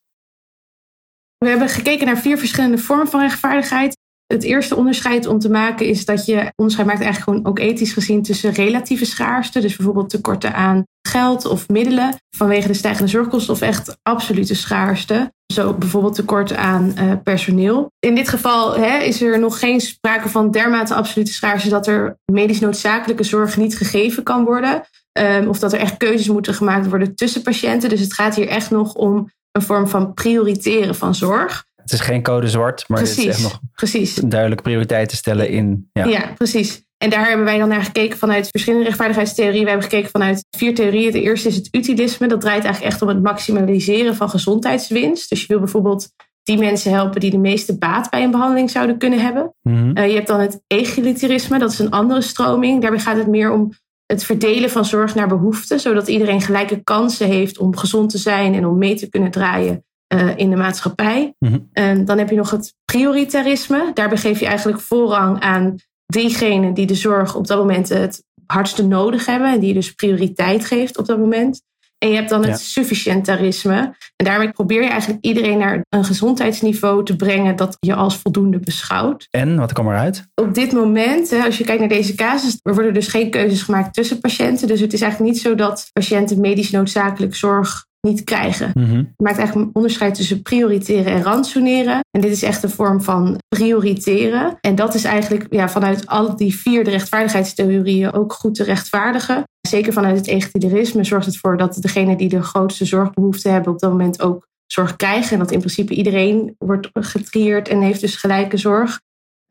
We 1.38 1.48
hebben 1.48 1.68
gekeken 1.68 2.06
naar 2.06 2.18
vier 2.18 2.38
verschillende 2.38 2.78
vormen 2.78 3.08
van 3.08 3.20
rechtvaardigheid. 3.20 3.96
Het 4.26 4.42
eerste 4.42 4.76
onderscheid 4.76 5.26
om 5.26 5.38
te 5.38 5.50
maken 5.50 5.86
is 5.86 6.04
dat 6.04 6.26
je 6.26 6.52
onderscheid 6.56 6.86
maakt 6.86 7.02
eigenlijk 7.02 7.30
gewoon 7.30 7.46
ook 7.46 7.58
ethisch 7.58 7.92
gezien 7.92 8.22
tussen 8.22 8.52
relatieve 8.52 9.04
schaarste, 9.04 9.60
dus 9.60 9.76
bijvoorbeeld 9.76 10.10
tekorten 10.10 10.54
aan 10.54 10.84
geld 11.08 11.44
of 11.46 11.68
middelen 11.68 12.16
vanwege 12.36 12.66
de 12.66 12.74
stijgende 12.74 13.10
zorgkosten, 13.10 13.54
of 13.54 13.60
echt 13.60 13.96
absolute 14.02 14.54
schaarste, 14.54 15.32
zo 15.52 15.74
bijvoorbeeld 15.74 16.14
tekort 16.14 16.54
aan 16.54 16.94
uh, 16.98 17.12
personeel. 17.24 17.90
In 17.98 18.14
dit 18.14 18.28
geval 18.28 18.74
hè, 18.74 18.98
is 18.98 19.22
er 19.22 19.38
nog 19.38 19.58
geen 19.58 19.80
sprake 19.80 20.28
van 20.28 20.50
dermate 20.50 20.94
absolute 20.94 21.32
schaarste 21.32 21.68
dat 21.68 21.86
er 21.86 22.16
medisch 22.32 22.60
noodzakelijke 22.60 23.24
zorg 23.24 23.56
niet 23.56 23.76
gegeven 23.76 24.22
kan 24.22 24.44
worden, 24.44 24.82
um, 25.18 25.48
of 25.48 25.58
dat 25.58 25.72
er 25.72 25.78
echt 25.78 25.96
keuzes 25.96 26.28
moeten 26.28 26.54
gemaakt 26.54 26.88
worden 26.88 27.14
tussen 27.14 27.42
patiënten. 27.42 27.88
Dus 27.88 28.00
het 28.00 28.14
gaat 28.14 28.34
hier 28.34 28.48
echt 28.48 28.70
nog 28.70 28.94
om 28.94 29.30
een 29.52 29.62
vorm 29.62 29.88
van 29.88 30.14
prioriteren 30.14 30.94
van 30.94 31.14
zorg. 31.14 31.64
Het 31.84 31.92
is 31.92 32.00
geen 32.00 32.22
code 32.22 32.48
zwart, 32.48 32.84
maar 32.88 32.98
precies, 32.98 33.16
het 33.16 33.26
is 33.26 33.30
echt 33.30 33.42
nog 33.42 33.60
precies. 33.74 34.14
duidelijk 34.14 34.62
prioriteiten 34.62 35.16
stellen 35.16 35.48
in. 35.48 35.90
Ja. 35.92 36.04
ja, 36.04 36.32
precies. 36.36 36.82
En 36.98 37.10
daar 37.10 37.28
hebben 37.28 37.44
wij 37.44 37.58
dan 37.58 37.68
naar 37.68 37.82
gekeken 37.82 38.18
vanuit 38.18 38.48
verschillende 38.48 38.84
rechtvaardigheidstheorieën. 38.84 39.62
We 39.62 39.70
hebben 39.70 39.88
gekeken 39.88 40.10
vanuit 40.10 40.46
vier 40.56 40.74
theorieën. 40.74 41.12
De 41.12 41.22
eerste 41.22 41.48
is 41.48 41.56
het 41.56 41.68
utilisme. 41.70 42.28
Dat 42.28 42.40
draait 42.40 42.64
eigenlijk 42.64 42.92
echt 42.92 43.02
om 43.02 43.08
het 43.08 43.22
maximaliseren 43.22 44.16
van 44.16 44.30
gezondheidswinst. 44.30 45.28
Dus 45.28 45.40
je 45.40 45.46
wil 45.46 45.58
bijvoorbeeld 45.58 46.08
die 46.42 46.58
mensen 46.58 46.92
helpen 46.92 47.20
die 47.20 47.30
de 47.30 47.38
meeste 47.38 47.78
baat 47.78 48.10
bij 48.10 48.22
een 48.22 48.30
behandeling 48.30 48.70
zouden 48.70 48.98
kunnen 48.98 49.20
hebben. 49.20 49.54
Mm-hmm. 49.62 49.98
Uh, 49.98 50.08
je 50.08 50.14
hebt 50.14 50.26
dan 50.26 50.40
het 50.40 50.62
egalitarisme. 50.66 51.58
Dat 51.58 51.72
is 51.72 51.78
een 51.78 51.90
andere 51.90 52.20
stroming. 52.20 52.80
Daarbij 52.80 53.00
gaat 53.00 53.16
het 53.16 53.28
meer 53.28 53.50
om 53.50 53.72
het 54.06 54.24
verdelen 54.24 54.70
van 54.70 54.84
zorg 54.84 55.14
naar 55.14 55.28
behoeften. 55.28 55.80
Zodat 55.80 56.08
iedereen 56.08 56.40
gelijke 56.40 56.82
kansen 56.82 57.26
heeft 57.26 57.58
om 57.58 57.76
gezond 57.76 58.10
te 58.10 58.18
zijn 58.18 58.54
en 58.54 58.66
om 58.66 58.78
mee 58.78 58.94
te 58.94 59.08
kunnen 59.08 59.30
draaien 59.30 59.84
uh, 60.14 60.36
in 60.36 60.50
de 60.50 60.56
maatschappij. 60.56 61.34
Um, 61.72 62.04
dan 62.04 62.18
heb 62.18 62.30
je 62.30 62.36
nog 62.36 62.50
het 62.50 62.74
prioritarisme. 62.84 63.90
Daarbij 63.94 64.18
geef 64.18 64.40
je 64.40 64.46
eigenlijk 64.46 64.80
voorrang 64.80 65.40
aan 65.40 65.74
diegenen 66.06 66.74
die 66.74 66.86
de 66.86 66.94
zorg 66.94 67.34
op 67.34 67.46
dat 67.46 67.58
moment 67.58 67.88
het 67.88 68.22
hardste 68.46 68.86
nodig 68.86 69.26
hebben. 69.26 69.52
En 69.52 69.58
die 69.58 69.68
je 69.68 69.74
dus 69.74 69.92
prioriteit 69.92 70.64
geeft 70.64 70.98
op 70.98 71.06
dat 71.06 71.18
moment. 71.18 71.62
En 71.98 72.10
je 72.10 72.16
hebt 72.16 72.28
dan 72.28 72.40
het 72.40 72.50
Ja. 72.50 72.56
sufficiëntarisme. 72.56 73.76
En 74.16 74.24
daarmee 74.24 74.50
probeer 74.50 74.82
je 74.82 74.88
eigenlijk 74.88 75.24
iedereen 75.24 75.58
naar 75.58 75.84
een 75.88 76.04
gezondheidsniveau 76.04 77.04
te 77.04 77.16
brengen 77.16 77.56
dat 77.56 77.76
je 77.80 77.94
als 77.94 78.16
voldoende 78.16 78.58
beschouwt. 78.58 79.26
En 79.30 79.56
wat 79.56 79.72
kwam 79.72 79.88
eruit? 79.88 80.26
Op 80.34 80.54
dit 80.54 80.72
moment, 80.72 81.32
als 81.44 81.58
je 81.58 81.64
kijkt 81.64 81.80
naar 81.80 81.88
deze 81.88 82.14
casus, 82.14 82.58
er 82.62 82.74
worden 82.74 82.94
dus 82.94 83.08
geen 83.08 83.30
keuzes 83.30 83.62
gemaakt 83.62 83.94
tussen 83.94 84.20
patiënten. 84.20 84.68
Dus 84.68 84.80
het 84.80 84.92
is 84.92 85.00
eigenlijk 85.00 85.32
niet 85.32 85.42
zo 85.42 85.54
dat 85.54 85.88
patiënten 85.92 86.40
medisch 86.40 86.70
noodzakelijk 86.70 87.34
zorg 87.34 87.86
niet 88.04 88.24
krijgen. 88.24 88.70
Mhm. 88.74 88.96
Je 88.96 89.24
maakt 89.24 89.38
eigenlijk 89.38 89.66
een 89.66 89.74
onderscheid 89.74 90.14
tussen 90.14 90.42
prioriteren 90.42 91.12
en 91.12 91.22
ransoneren. 91.22 92.00
En 92.10 92.20
dit 92.20 92.30
is 92.30 92.42
echt 92.42 92.62
een 92.62 92.70
vorm 92.70 93.02
van 93.02 93.38
prioriteren. 93.48 94.56
En 94.60 94.74
dat 94.74 94.94
is 94.94 95.04
eigenlijk 95.04 95.46
ja, 95.50 95.68
vanuit 95.68 96.06
al 96.06 96.36
die 96.36 96.56
vier 96.56 96.84
de 96.84 96.90
rechtvaardigheidstheorieën 96.90 98.12
ook 98.12 98.32
goed 98.32 98.54
te 98.54 98.64
rechtvaardigen. 98.64 99.42
Zeker 99.60 99.92
vanuit 99.92 100.16
het 100.16 100.26
egalitarisme 100.26 101.04
zorgt 101.04 101.26
het 101.26 101.36
voor 101.36 101.56
dat 101.56 101.76
degenen 101.80 102.16
die 102.16 102.28
de 102.28 102.42
grootste 102.42 102.84
zorgbehoefte 102.84 103.48
hebben 103.48 103.72
op 103.72 103.78
dat 103.78 103.90
moment 103.90 104.22
ook 104.22 104.48
zorg 104.66 104.96
krijgen. 104.96 105.32
En 105.32 105.38
dat 105.38 105.50
in 105.50 105.58
principe 105.58 105.94
iedereen 105.94 106.54
wordt 106.58 106.88
getrieerd 106.92 107.68
en 107.68 107.80
heeft 107.80 108.00
dus 108.00 108.16
gelijke 108.16 108.56
zorg. 108.56 109.00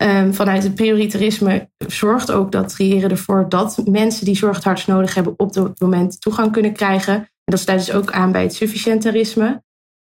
Um, 0.02 0.34
vanuit 0.34 0.62
het 0.62 0.74
prioritarisme 0.74 1.68
zorgt 1.86 2.30
ook 2.30 2.52
dat 2.52 2.68
triëren 2.68 3.10
ervoor 3.10 3.48
dat 3.48 3.82
mensen 3.90 4.24
die 4.24 4.36
zorg 4.36 4.56
het 4.56 4.64
hardst 4.64 4.86
nodig 4.86 5.14
hebben 5.14 5.34
op 5.36 5.52
dat 5.52 5.80
moment 5.80 6.20
toegang 6.20 6.52
kunnen 6.52 6.72
krijgen. 6.72 7.28
En 7.44 7.52
dat 7.52 7.60
sluit 7.60 7.86
dus 7.86 7.94
ook 7.94 8.10
aan 8.10 8.32
bij 8.32 8.42
het 8.42 8.54
sufficiëntarisme. 8.54 9.62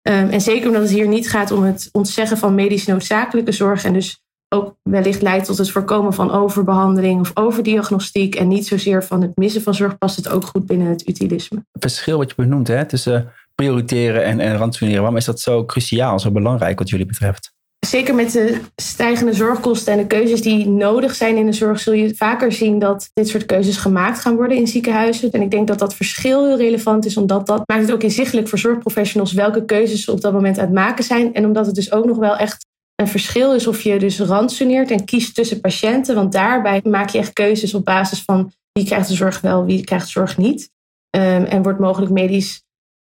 Um, 0.08 0.30
en 0.30 0.42
zeker 0.42 0.68
omdat 0.68 0.82
het 0.82 0.92
hier 0.92 1.08
niet 1.08 1.30
gaat 1.30 1.52
om 1.52 1.64
het 1.64 1.90
ontzeggen 1.92 2.38
van 2.38 2.56
medisch 2.56 2.86
noodzakelijke 2.86 3.52
zorg 3.52 3.84
en 3.84 3.94
dus 3.94 4.24
ook 4.56 4.76
wellicht 4.84 5.22
leidt 5.22 5.46
tot 5.46 5.58
het 5.58 5.72
voorkomen 5.72 6.14
van 6.14 6.32
overbehandeling 6.32 7.20
of 7.20 7.32
overdiagnostiek 7.34 8.36
en 8.36 8.48
niet 8.48 8.68
zozeer 8.68 9.04
van 9.04 9.22
het 9.22 9.36
missen 9.36 9.62
van 9.62 9.74
zorg, 9.74 9.98
past 9.98 10.16
het 10.16 10.30
ook 10.30 10.46
goed 10.46 10.66
binnen 10.66 10.88
het 10.88 11.08
utilisme. 11.08 11.58
Het 11.72 11.82
verschil 11.82 12.18
wat 12.18 12.30
je 12.30 12.36
benoemt 12.36 12.68
hè, 12.68 12.86
tussen 12.86 13.32
prioriteren 13.56 14.24
en, 14.24 14.40
en. 14.40 14.58
Waarom 14.80 15.18
is 15.18 15.26
dat 15.26 15.40
zo 15.40 15.66
cruciaal, 15.66 16.20
zo 16.20 16.32
belangrijk 16.32 16.80
wat 16.80 16.90
jullie 16.90 17.06
betreft? 17.06 17.54
Zeker 17.88 18.16
met 18.16 18.32
de 18.32 18.62
stijgende 18.76 19.34
zorgkosten 19.34 19.94
en 19.94 20.00
de 20.00 20.08
keuzes 20.08 20.42
die 20.42 20.68
nodig 20.68 21.16
zijn 21.16 21.38
in 21.38 21.46
de 21.46 21.54
zorg, 21.54 21.80
zul 21.80 21.94
je 21.94 22.16
vaker 22.16 22.52
zien 22.52 22.80
dat 22.80 23.10
dit 23.14 23.28
soort 23.28 23.46
keuzes 23.46 23.78
gemaakt 23.78 24.20
gaan 24.20 24.36
worden 24.36 24.58
in 24.58 24.68
ziekenhuizen. 24.68 25.32
En 25.32 25.42
ik 25.42 25.52
denk 25.52 25.68
dat 25.68 25.80
dat 25.80 25.96
verschil 25.96 26.46
heel 26.46 26.58
relevant 26.58 27.06
is, 27.06 27.18
omdat 27.18 27.48
dat 27.48 27.62
maakt 27.66 27.82
het 27.82 27.92
ook 27.92 28.04
inzichtelijk 28.04 28.48
voor 28.48 28.58
zorgprofessionals 28.58 29.34
welke 29.34 29.66
keuzes 29.66 30.04
ze 30.04 30.12
op 30.12 30.22
dat 30.22 30.34
moment 30.34 30.58
aan 30.58 30.66
het 30.66 30.74
maken 30.74 31.04
zijn. 31.04 31.34
En 31.34 31.46
omdat 31.46 31.66
het 31.66 31.76
dus 31.76 31.92
ook 31.92 32.06
nog 32.06 32.18
wel 32.18 32.36
echt 32.36 32.66
een 32.96 33.08
verschil 33.08 33.54
is 33.54 33.68
of 33.68 33.82
je 33.82 34.00
dus 34.00 34.20
ransoneert 34.20 34.92
en 34.92 35.06
kiest 35.06 35.36
tussen 35.36 35.62
patiënten. 35.62 36.16
Want 36.16 36.32
daarbij 36.32 36.82
maak 36.84 37.10
je 37.10 37.18
echt 37.18 37.34
keuzes 37.34 37.74
op 37.74 37.86
basis 37.86 38.22
van 38.22 38.52
wie 38.72 38.86
krijgt 38.86 39.08
de 39.08 39.16
zorg 39.16 39.42
wel, 39.42 39.66
wie 39.66 39.84
krijgt 39.84 40.06
de 40.06 40.12
zorg 40.12 40.38
niet. 40.38 40.70
Um, 41.18 41.44
en 41.44 41.64
wordt 41.64 41.80
mogelijk 41.80 42.12
medisch 42.12 42.64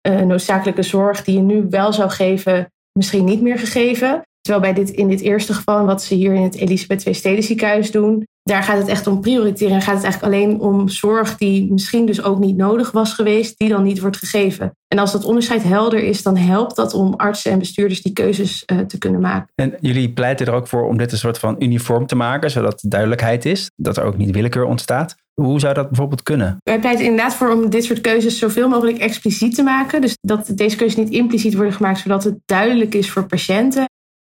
uh, 0.09 0.21
noodzakelijke 0.21 0.83
zorg 0.83 1.25
die 1.25 1.35
je 1.35 1.41
nu 1.41 1.67
wel 1.71 1.93
zou 1.93 2.11
geven, 2.11 2.73
misschien 2.93 3.25
niet 3.25 3.43
meer 3.43 3.59
gegeven. 3.59 4.23
Terwijl 4.45 4.73
bij 4.73 4.85
dit, 4.85 4.95
in 4.95 5.09
dit 5.09 5.21
eerste 5.21 5.55
geval, 5.55 5.85
wat 5.85 6.03
ze 6.03 6.15
hier 6.15 6.35
in 6.35 6.43
het 6.43 6.55
Elisabeth 6.55 7.07
II 7.07 7.15
Steden 7.15 7.43
ziekenhuis 7.43 7.91
doen, 7.91 8.27
Daar 8.43 8.63
gaat 8.63 8.79
het 8.79 8.89
echt 8.89 9.07
om 9.07 9.21
prioriteren 9.21 9.75
en 9.75 9.83
gaat 9.83 9.95
het 9.95 10.05
eigenlijk 10.05 10.35
alleen 10.35 10.61
om 10.61 10.89
zorg 10.89 11.37
die 11.37 11.73
misschien 11.73 12.07
dus 12.07 12.23
ook 12.23 12.39
niet 12.39 12.57
nodig 12.57 12.91
was 12.91 13.13
geweest, 13.13 13.59
die 13.59 13.69
dan 13.69 13.83
niet 13.83 14.01
wordt 14.01 14.17
gegeven. 14.17 14.77
En 14.89 14.99
als 14.99 15.13
dat 15.13 15.25
onderscheid 15.25 15.63
helder 15.63 16.03
is, 16.03 16.23
dan 16.23 16.37
helpt 16.37 16.77
dat 16.77 16.95
om 16.95 17.15
artsen 17.15 17.53
en 17.53 17.59
bestuurders 17.59 18.03
die 18.03 18.13
keuzes 18.13 18.63
uh, 18.73 18.79
te 18.79 18.99
kunnen 18.99 19.21
maken. 19.21 19.53
En 19.55 19.75
jullie 19.81 20.13
pleiten 20.13 20.47
er 20.47 20.53
ook 20.53 20.67
voor 20.67 20.89
om 20.89 20.97
dit 20.97 21.13
een 21.13 21.19
soort 21.19 21.39
van 21.39 21.57
uniform 21.59 22.07
te 22.07 22.17
maken, 22.17 22.51
zodat 22.51 22.85
duidelijkheid 22.89 23.45
is, 23.45 23.71
dat 23.77 23.97
er 23.97 24.05
ook 24.05 24.17
niet 24.17 24.31
willekeur 24.31 24.65
ontstaat. 24.65 25.17
Hoe 25.35 25.61
zou 25.61 25.75
dat 25.75 25.89
bijvoorbeeld 25.89 26.23
kunnen? 26.23 26.57
Wij 26.63 26.81
pleiten 26.81 27.05
inderdaad 27.05 27.35
voor 27.35 27.53
om 27.53 27.71
dit 27.71 27.85
soort 27.85 28.01
keuzes 28.01 28.39
zoveel 28.39 28.69
mogelijk 28.69 28.99
expliciet 28.99 29.55
te 29.55 29.63
maken. 29.63 30.01
Dus 30.01 30.17
dat 30.21 30.51
deze 30.55 30.77
keuzes 30.77 31.05
niet 31.05 31.13
impliciet 31.13 31.55
worden 31.55 31.73
gemaakt, 31.73 31.99
zodat 31.99 32.25
het 32.25 32.39
duidelijk 32.45 32.95
is 32.95 33.11
voor 33.11 33.27
patiënten. 33.27 33.85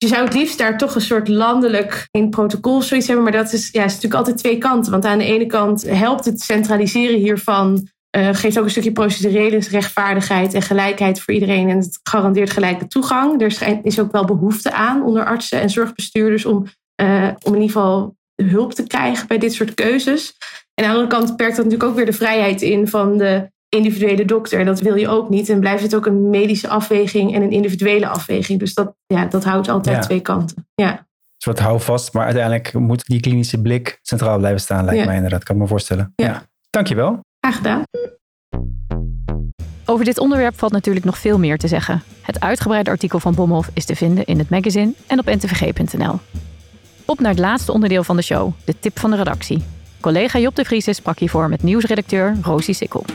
Je 0.01 0.07
zou 0.07 0.23
het 0.23 0.33
liefst 0.33 0.57
daar 0.57 0.77
toch 0.77 0.95
een 0.95 1.01
soort 1.01 1.27
landelijk 1.27 2.07
in 2.11 2.29
protocol 2.29 2.81
zoiets 2.81 3.07
hebben. 3.07 3.23
Maar 3.25 3.33
dat 3.33 3.53
is, 3.53 3.69
ja, 3.71 3.83
is 3.83 3.93
natuurlijk 3.93 4.13
altijd 4.13 4.37
twee 4.37 4.57
kanten. 4.57 4.91
Want 4.91 5.05
aan 5.05 5.17
de 5.17 5.23
ene 5.23 5.45
kant 5.45 5.81
helpt 5.81 6.25
het 6.25 6.41
centraliseren 6.41 7.19
hiervan. 7.19 7.87
Uh, 8.17 8.29
geeft 8.31 8.57
ook 8.59 8.63
een 8.63 8.71
stukje 8.71 8.91
procedurele 8.91 9.59
rechtvaardigheid 9.59 10.53
en 10.53 10.61
gelijkheid 10.61 11.21
voor 11.21 11.33
iedereen. 11.33 11.69
En 11.69 11.77
het 11.77 11.99
garandeert 12.03 12.49
gelijke 12.49 12.87
toegang. 12.87 13.41
Er 13.41 13.79
is 13.83 13.99
ook 13.99 14.11
wel 14.11 14.25
behoefte 14.25 14.71
aan 14.71 15.03
onder 15.03 15.25
artsen 15.25 15.61
en 15.61 15.69
zorgbestuurders 15.69 16.45
om, 16.45 16.65
uh, 17.01 17.27
om 17.41 17.53
in 17.53 17.61
ieder 17.61 17.75
geval 17.75 18.15
hulp 18.35 18.73
te 18.73 18.87
krijgen 18.87 19.27
bij 19.27 19.37
dit 19.37 19.53
soort 19.53 19.73
keuzes. 19.73 20.35
En 20.73 20.85
aan 20.85 20.91
de 20.91 20.97
andere 20.97 21.17
kant 21.17 21.35
perkt 21.35 21.55
dat 21.55 21.65
natuurlijk 21.65 21.89
ook 21.89 21.95
weer 21.95 22.05
de 22.05 22.13
vrijheid 22.13 22.61
in 22.61 22.87
van 22.87 23.17
de 23.17 23.51
individuele 23.69 24.25
dokter. 24.25 24.59
En 24.59 24.65
dat 24.65 24.79
wil 24.79 24.95
je 24.95 25.07
ook 25.07 25.29
niet. 25.29 25.49
En 25.49 25.59
blijft 25.59 25.83
het 25.83 25.95
ook 25.95 26.05
een 26.05 26.29
medische 26.29 26.67
afweging 26.67 27.35
en 27.35 27.41
een 27.41 27.51
individuele 27.51 28.07
afweging. 28.07 28.59
Dus 28.59 28.73
dat, 28.73 28.95
ja, 29.05 29.25
dat 29.25 29.43
houdt 29.43 29.69
altijd 29.69 30.01
twee 30.01 30.19
kanten. 30.19 30.67
Ja. 30.75 30.91
Een 30.91 31.45
soort 31.45 31.59
houvast, 31.59 32.13
maar 32.13 32.25
uiteindelijk 32.25 32.73
moet 32.73 33.05
die 33.05 33.19
klinische 33.19 33.61
blik 33.61 33.99
centraal 34.01 34.37
blijven 34.37 34.61
staan, 34.61 34.85
lijkt 34.85 35.05
mij 35.05 35.15
inderdaad. 35.15 35.43
Kan 35.43 35.55
ik 35.55 35.61
me 35.61 35.67
voorstellen. 35.67 36.13
Ja. 36.15 36.25
ja. 36.25 36.43
Dankjewel. 36.69 37.19
Graag 37.39 37.55
gedaan. 37.55 37.83
Over 39.85 40.05
dit 40.05 40.19
onderwerp 40.19 40.59
valt 40.59 40.71
natuurlijk 40.71 41.05
nog 41.05 41.17
veel 41.17 41.39
meer 41.39 41.57
te 41.57 41.67
zeggen. 41.67 42.01
Het 42.21 42.39
uitgebreide 42.39 42.89
artikel 42.89 43.19
van 43.19 43.35
Bomhoff 43.35 43.69
is 43.73 43.85
te 43.85 43.95
vinden 43.95 44.25
in 44.25 44.39
het 44.39 44.49
magazine 44.49 44.93
en 45.07 45.19
op 45.19 45.25
ntvg.nl. 45.25 46.19
Op 47.05 47.19
naar 47.19 47.31
het 47.31 47.39
laatste 47.39 47.71
onderdeel 47.71 48.03
van 48.03 48.15
de 48.15 48.21
show, 48.21 48.51
de 48.65 48.79
tip 48.79 48.99
van 48.99 49.11
de 49.11 49.17
redactie. 49.17 49.63
Collega 49.99 50.39
Job 50.39 50.55
de 50.55 50.65
Vries 50.65 50.95
sprak 50.95 51.19
hiervoor 51.19 51.49
met 51.49 51.63
nieuwsredacteur 51.63 52.37
Rosie 52.41 52.73
Sikkel. 52.73 53.05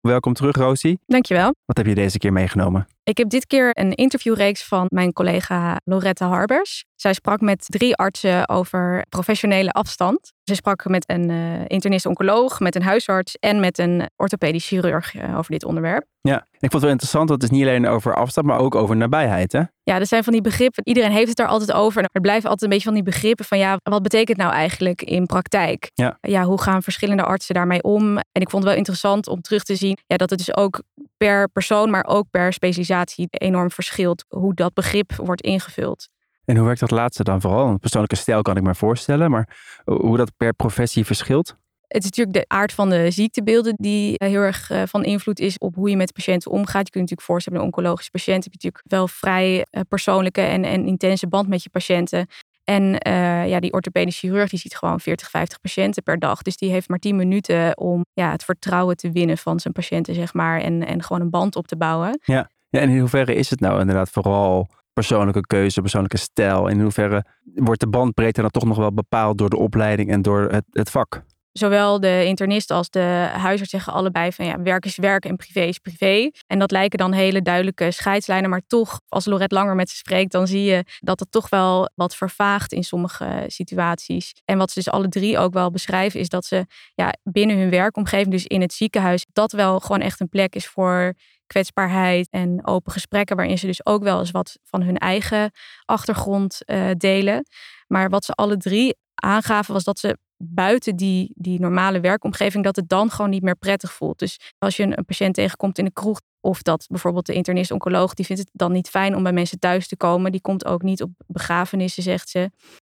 Welkom 0.00 0.34
terug, 0.34 0.56
Rosie. 0.56 0.98
Dankjewel. 1.06 1.54
Wat 1.64 1.76
heb 1.76 1.86
je 1.86 1.94
deze 1.94 2.18
keer 2.18 2.32
meegenomen? 2.32 2.86
Ik 3.04 3.18
heb 3.18 3.28
dit 3.28 3.46
keer 3.46 3.70
een 3.72 3.94
interviewreeks 3.94 4.64
van 4.64 4.86
mijn 4.88 5.12
collega 5.12 5.80
Lorette 5.84 6.24
Harbers. 6.24 6.84
Zij 6.94 7.12
sprak 7.12 7.40
met 7.40 7.64
drie 7.66 7.96
artsen 7.96 8.48
over 8.48 9.06
professionele 9.08 9.70
afstand. 9.70 10.32
Ze 10.44 10.54
sprak 10.54 10.88
met 10.88 11.08
een 11.08 11.30
uh, 11.30 11.60
internist-oncoloog, 11.66 12.60
met 12.60 12.74
een 12.74 12.82
huisarts 12.82 13.34
en 13.34 13.60
met 13.60 13.78
een 13.78 14.10
orthopedisch 14.16 14.66
chirurg 14.66 15.14
uh, 15.14 15.38
over 15.38 15.50
dit 15.50 15.64
onderwerp. 15.64 16.06
Ja, 16.20 16.36
ik 16.36 16.58
vond 16.60 16.72
het 16.72 16.82
wel 16.82 16.90
interessant, 16.90 17.28
want 17.28 17.42
het 17.42 17.52
is 17.52 17.58
niet 17.58 17.66
alleen 17.66 17.86
over 17.86 18.14
afstand, 18.14 18.46
maar 18.46 18.58
ook 18.58 18.74
over 18.74 18.96
nabijheid. 18.96 19.52
Hè? 19.52 19.62
Ja, 19.82 19.98
er 19.98 20.06
zijn 20.06 20.24
van 20.24 20.32
die 20.32 20.42
begrippen. 20.42 20.82
Iedereen 20.86 21.12
heeft 21.12 21.28
het 21.28 21.36
daar 21.36 21.46
altijd 21.46 21.72
over. 21.72 22.04
Er 22.12 22.20
blijven 22.20 22.50
altijd 22.50 22.62
een 22.62 22.68
beetje 22.68 22.84
van 22.84 22.94
die 22.94 23.02
begrippen 23.02 23.44
van 23.44 23.58
ja, 23.58 23.76
wat 23.82 24.02
betekent 24.02 24.38
nou 24.38 24.52
eigenlijk 24.52 25.02
in 25.02 25.26
praktijk? 25.26 25.90
Ja. 25.94 26.18
ja, 26.20 26.44
hoe 26.44 26.60
gaan 26.60 26.82
verschillende 26.82 27.24
artsen 27.24 27.54
daarmee 27.54 27.82
om? 27.82 28.16
En 28.16 28.40
ik 28.42 28.50
vond 28.50 28.62
het 28.62 28.64
wel 28.64 28.74
interessant 28.74 29.28
om 29.28 29.40
terug 29.40 29.62
te 29.62 29.76
zien 29.76 29.98
ja, 30.06 30.16
dat 30.16 30.30
het 30.30 30.38
dus 30.38 30.56
ook 30.56 30.82
per 31.16 31.48
persoon, 31.48 31.90
maar 31.90 32.04
ook 32.06 32.30
per 32.30 32.52
specialisatie 32.52 33.26
enorm 33.30 33.70
verschilt 33.70 34.24
hoe 34.28 34.54
dat 34.54 34.74
begrip 34.74 35.14
wordt 35.16 35.42
ingevuld. 35.42 36.08
En 36.44 36.56
hoe 36.56 36.64
werkt 36.64 36.80
dat 36.80 36.90
laatste 36.90 37.24
dan 37.24 37.40
vooral? 37.40 37.68
Een 37.68 37.78
persoonlijke 37.78 38.16
stijl 38.16 38.42
kan 38.42 38.56
ik 38.56 38.62
me 38.62 38.74
voorstellen, 38.74 39.30
maar 39.30 39.56
hoe 39.84 40.16
dat 40.16 40.36
per 40.36 40.54
professie 40.54 41.04
verschilt? 41.04 41.56
Het 41.86 42.04
is 42.04 42.10
natuurlijk 42.10 42.36
de 42.36 42.54
aard 42.54 42.72
van 42.72 42.90
de 42.90 43.10
ziektebeelden 43.10 43.74
die 43.76 44.14
heel 44.16 44.40
erg 44.40 44.70
eh, 44.70 44.82
van 44.86 45.04
invloed 45.04 45.40
is 45.40 45.58
op 45.58 45.74
hoe 45.74 45.90
je 45.90 45.96
met 45.96 46.12
patiënten 46.12 46.50
omgaat. 46.50 46.86
Je 46.86 46.90
kunt 46.90 46.92
je 46.92 47.00
natuurlijk 47.00 47.26
voorstellen, 47.26 47.58
een 47.58 47.64
oncologische 47.64 48.10
patiënt 48.10 48.44
heb 48.44 48.52
je 48.52 48.58
natuurlijk 48.62 48.92
wel 48.92 49.08
vrij 49.08 49.66
eh, 49.70 49.80
persoonlijke 49.88 50.40
en, 50.40 50.64
en 50.64 50.86
intense 50.86 51.26
band 51.28 51.48
met 51.48 51.62
je 51.62 51.70
patiënten. 51.70 52.26
En 52.64 52.82
uh, 52.82 53.48
ja, 53.48 53.60
die 53.60 53.72
orthopedische 53.72 54.26
chirurg 54.26 54.50
die 54.50 54.58
ziet 54.58 54.76
gewoon 54.76 55.00
40, 55.00 55.30
50 55.30 55.60
patiënten 55.60 56.02
per 56.02 56.18
dag. 56.18 56.42
Dus 56.42 56.56
die 56.56 56.70
heeft 56.70 56.88
maar 56.88 56.98
10 56.98 57.16
minuten 57.16 57.78
om 57.78 58.04
ja, 58.12 58.30
het 58.30 58.44
vertrouwen 58.44 58.96
te 58.96 59.12
winnen 59.12 59.38
van 59.38 59.60
zijn 59.60 59.72
patiënten, 59.72 60.14
zeg 60.14 60.34
maar. 60.34 60.60
En, 60.60 60.86
en 60.86 61.02
gewoon 61.02 61.22
een 61.22 61.30
band 61.30 61.56
op 61.56 61.66
te 61.66 61.76
bouwen. 61.76 62.20
Ja. 62.24 62.50
ja, 62.68 62.80
en 62.80 62.90
in 62.90 62.98
hoeverre 62.98 63.34
is 63.34 63.50
het 63.50 63.60
nou 63.60 63.80
inderdaad 63.80 64.10
vooral 64.10 64.68
persoonlijke 64.92 65.40
keuze, 65.40 65.80
persoonlijke 65.80 66.16
stijl? 66.16 66.68
In 66.68 66.80
hoeverre 66.80 67.24
wordt 67.54 67.80
de 67.80 67.88
bandbreedte 67.88 68.40
dan 68.40 68.50
toch 68.50 68.64
nog 68.64 68.76
wel 68.76 68.92
bepaald 68.92 69.38
door 69.38 69.50
de 69.50 69.56
opleiding 69.56 70.10
en 70.10 70.22
door 70.22 70.40
het, 70.50 70.64
het 70.70 70.90
vak? 70.90 71.22
Zowel 71.58 72.00
de 72.00 72.24
internist 72.24 72.70
als 72.70 72.90
de 72.90 73.28
huisarts 73.32 73.70
zeggen 73.70 73.92
allebei 73.92 74.32
van 74.32 74.44
ja, 74.44 74.62
werk 74.62 74.84
is 74.84 74.96
werk 74.96 75.24
en 75.24 75.36
privé 75.36 75.60
is 75.60 75.78
privé. 75.78 76.30
En 76.46 76.58
dat 76.58 76.70
lijken 76.70 76.98
dan 76.98 77.12
hele 77.12 77.42
duidelijke 77.42 77.90
scheidslijnen, 77.90 78.50
maar 78.50 78.62
toch, 78.66 79.00
als 79.08 79.24
Lorette 79.24 79.54
langer 79.54 79.74
met 79.74 79.90
ze 79.90 79.96
spreekt, 79.96 80.32
dan 80.32 80.46
zie 80.46 80.62
je 80.62 80.84
dat 80.98 81.20
het 81.20 81.30
toch 81.30 81.48
wel 81.48 81.90
wat 81.94 82.16
vervaagt 82.16 82.72
in 82.72 82.84
sommige 82.84 83.44
situaties. 83.46 84.32
En 84.44 84.58
wat 84.58 84.70
ze 84.70 84.78
dus 84.78 84.92
alle 84.92 85.08
drie 85.08 85.38
ook 85.38 85.52
wel 85.52 85.70
beschrijven, 85.70 86.20
is 86.20 86.28
dat 86.28 86.44
ze 86.44 86.66
ja, 86.94 87.14
binnen 87.22 87.58
hun 87.58 87.70
werkomgeving, 87.70 88.30
dus 88.30 88.46
in 88.46 88.60
het 88.60 88.72
ziekenhuis, 88.72 89.26
dat 89.32 89.52
wel 89.52 89.80
gewoon 89.80 90.00
echt 90.00 90.20
een 90.20 90.28
plek 90.28 90.54
is 90.54 90.66
voor 90.66 91.14
kwetsbaarheid 91.46 92.28
en 92.30 92.66
open 92.66 92.92
gesprekken, 92.92 93.36
waarin 93.36 93.58
ze 93.58 93.66
dus 93.66 93.86
ook 93.86 94.02
wel 94.02 94.18
eens 94.18 94.30
wat 94.30 94.58
van 94.62 94.82
hun 94.82 94.98
eigen 94.98 95.50
achtergrond 95.84 96.60
uh, 96.66 96.90
delen. 96.96 97.46
Maar 97.86 98.08
wat 98.08 98.24
ze 98.24 98.32
alle 98.32 98.56
drie 98.56 98.96
aangaven 99.14 99.72
was 99.72 99.84
dat 99.84 99.98
ze 99.98 100.18
buiten 100.48 100.96
die, 100.96 101.32
die 101.34 101.60
normale 101.60 102.00
werkomgeving, 102.00 102.64
dat 102.64 102.76
het 102.76 102.88
dan 102.88 103.10
gewoon 103.10 103.30
niet 103.30 103.42
meer 103.42 103.56
prettig 103.56 103.92
voelt. 103.92 104.18
Dus 104.18 104.52
als 104.58 104.76
je 104.76 104.82
een, 104.82 104.98
een 104.98 105.04
patiënt 105.04 105.34
tegenkomt 105.34 105.78
in 105.78 105.84
de 105.84 105.92
kroeg, 105.92 106.20
of 106.40 106.62
dat 106.62 106.86
bijvoorbeeld 106.88 107.26
de 107.26 107.34
internist-oncoloog, 107.34 108.14
die 108.14 108.24
vindt 108.24 108.42
het 108.42 108.50
dan 108.52 108.72
niet 108.72 108.88
fijn 108.88 109.16
om 109.16 109.22
bij 109.22 109.32
mensen 109.32 109.58
thuis 109.58 109.88
te 109.88 109.96
komen. 109.96 110.32
Die 110.32 110.40
komt 110.40 110.64
ook 110.64 110.82
niet 110.82 111.02
op 111.02 111.10
begrafenissen, 111.26 112.02
zegt 112.02 112.28
ze. 112.28 112.50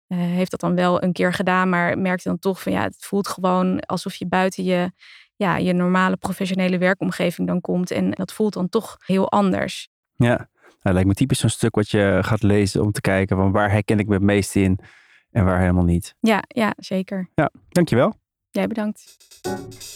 Uh, 0.09 0.19
heeft 0.19 0.51
dat 0.51 0.61
dan 0.61 0.75
wel 0.75 1.03
een 1.03 1.13
keer 1.13 1.33
gedaan, 1.33 1.69
maar 1.69 1.99
merkt 1.99 2.25
dan 2.25 2.39
toch 2.39 2.63
van 2.63 2.73
ja, 2.73 2.83
het 2.83 2.97
voelt 2.99 3.29
gewoon 3.29 3.81
alsof 3.81 4.15
je 4.15 4.27
buiten 4.27 4.65
je, 4.65 4.93
ja, 5.37 5.57
je 5.57 5.73
normale 5.73 6.17
professionele 6.17 6.79
werkomgeving 6.79 7.49
dan 7.49 7.61
komt. 7.61 7.91
En 7.91 8.11
dat 8.11 8.33
voelt 8.33 8.53
dan 8.53 8.69
toch 8.69 8.97
heel 9.07 9.31
anders. 9.31 9.89
Ja, 10.17 10.37
nou, 10.37 10.47
dat 10.83 10.93
lijkt 10.93 11.09
me 11.09 11.15
typisch 11.15 11.39
zo'n 11.39 11.51
stuk 11.51 11.75
wat 11.75 11.91
je 11.91 12.19
gaat 12.23 12.43
lezen 12.43 12.83
om 12.83 12.93
te 12.93 13.01
kijken 13.01 13.37
van 13.37 13.53
waar 13.53 13.71
herken 13.71 13.99
ik 13.99 14.07
me 14.07 14.15
het 14.15 14.23
meest 14.23 14.57
in 14.57 14.79
en 15.31 15.45
waar 15.45 15.61
helemaal 15.61 15.85
niet. 15.85 16.15
Ja, 16.21 16.43
ja, 16.49 16.75
zeker. 16.77 17.31
Ja, 17.35 17.51
dankjewel. 17.69 18.15
Jij 18.51 18.67
bedankt. 18.67 19.17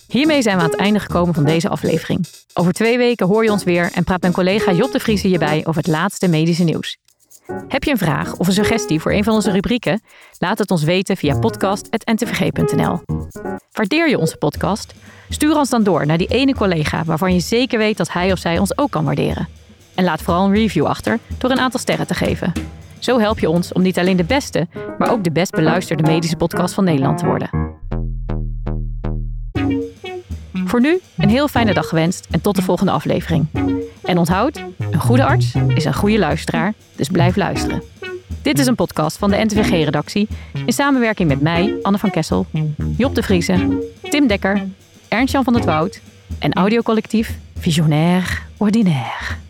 Hiermee 0.08 0.42
zijn 0.42 0.56
we 0.56 0.62
aan 0.62 0.70
het 0.70 0.78
einde 0.78 0.98
gekomen 0.98 1.34
van 1.34 1.44
deze 1.44 1.68
aflevering. 1.68 2.26
Over 2.54 2.72
twee 2.72 2.98
weken 2.98 3.26
hoor 3.26 3.44
je 3.44 3.50
ons 3.50 3.64
weer 3.64 3.90
en 3.94 4.04
praat 4.04 4.20
mijn 4.20 4.32
collega 4.32 4.72
Jot 4.72 4.92
de 4.92 5.00
Vries 5.00 5.22
hierbij 5.22 5.58
over 5.66 5.82
het 5.82 5.90
laatste 5.90 6.28
medische 6.28 6.64
nieuws. 6.64 6.98
Heb 7.68 7.84
je 7.84 7.90
een 7.90 7.98
vraag 7.98 8.36
of 8.36 8.46
een 8.46 8.52
suggestie 8.52 9.00
voor 9.00 9.12
een 9.12 9.24
van 9.24 9.34
onze 9.34 9.50
rubrieken? 9.50 10.02
Laat 10.38 10.58
het 10.58 10.70
ons 10.70 10.82
weten 10.82 11.16
via 11.16 11.38
podcast.ntvg.nl. 11.38 13.00
Waardeer 13.72 14.08
je 14.08 14.18
onze 14.18 14.36
podcast? 14.36 14.94
Stuur 15.28 15.56
ons 15.56 15.70
dan 15.70 15.82
door 15.82 16.06
naar 16.06 16.18
die 16.18 16.28
ene 16.28 16.54
collega 16.54 17.04
waarvan 17.04 17.34
je 17.34 17.40
zeker 17.40 17.78
weet 17.78 17.96
dat 17.96 18.12
hij 18.12 18.32
of 18.32 18.38
zij 18.38 18.58
ons 18.58 18.78
ook 18.78 18.90
kan 18.90 19.04
waarderen. 19.04 19.48
En 19.94 20.04
laat 20.04 20.22
vooral 20.22 20.44
een 20.44 20.54
review 20.54 20.86
achter 20.86 21.18
door 21.38 21.50
een 21.50 21.60
aantal 21.60 21.80
sterren 21.80 22.06
te 22.06 22.14
geven. 22.14 22.52
Zo 23.02 23.18
help 23.18 23.38
je 23.38 23.50
ons 23.50 23.72
om 23.72 23.82
niet 23.82 23.98
alleen 23.98 24.16
de 24.16 24.24
beste, 24.24 24.66
maar 24.98 25.10
ook 25.10 25.24
de 25.24 25.32
best 25.32 25.50
beluisterde 25.50 26.02
medische 26.02 26.36
podcast 26.36 26.74
van 26.74 26.84
Nederland 26.84 27.18
te 27.18 27.26
worden. 27.26 27.50
Voor 30.52 30.80
nu 30.80 31.00
een 31.16 31.28
heel 31.28 31.48
fijne 31.48 31.74
dag 31.74 31.88
gewenst 31.88 32.26
en 32.30 32.40
tot 32.40 32.56
de 32.56 32.62
volgende 32.62 32.92
aflevering. 32.92 33.46
En 34.02 34.18
onthoud, 34.18 34.64
een 34.78 35.00
goede 35.00 35.24
arts 35.24 35.54
is 35.54 35.84
een 35.84 35.94
goede 35.94 36.18
luisteraar, 36.18 36.74
dus 36.96 37.08
blijf 37.08 37.36
luisteren. 37.36 37.82
Dit 38.42 38.58
is 38.58 38.66
een 38.66 38.74
podcast 38.74 39.16
van 39.16 39.30
de 39.30 39.44
NTVG-redactie 39.44 40.28
in 40.66 40.72
samenwerking 40.72 41.28
met 41.28 41.40
mij, 41.40 41.74
Anne 41.82 41.98
van 41.98 42.10
Kessel, 42.10 42.46
Job 42.96 43.14
de 43.14 43.22
Vriese, 43.22 43.88
Tim 44.02 44.26
Dekker, 44.26 44.62
Ernst-Jan 45.08 45.44
van 45.44 45.54
het 45.54 45.64
Woud 45.64 46.00
en 46.38 46.52
audiocollectief 46.52 47.38
Visionair 47.58 48.42
Ordinaire. 48.56 49.41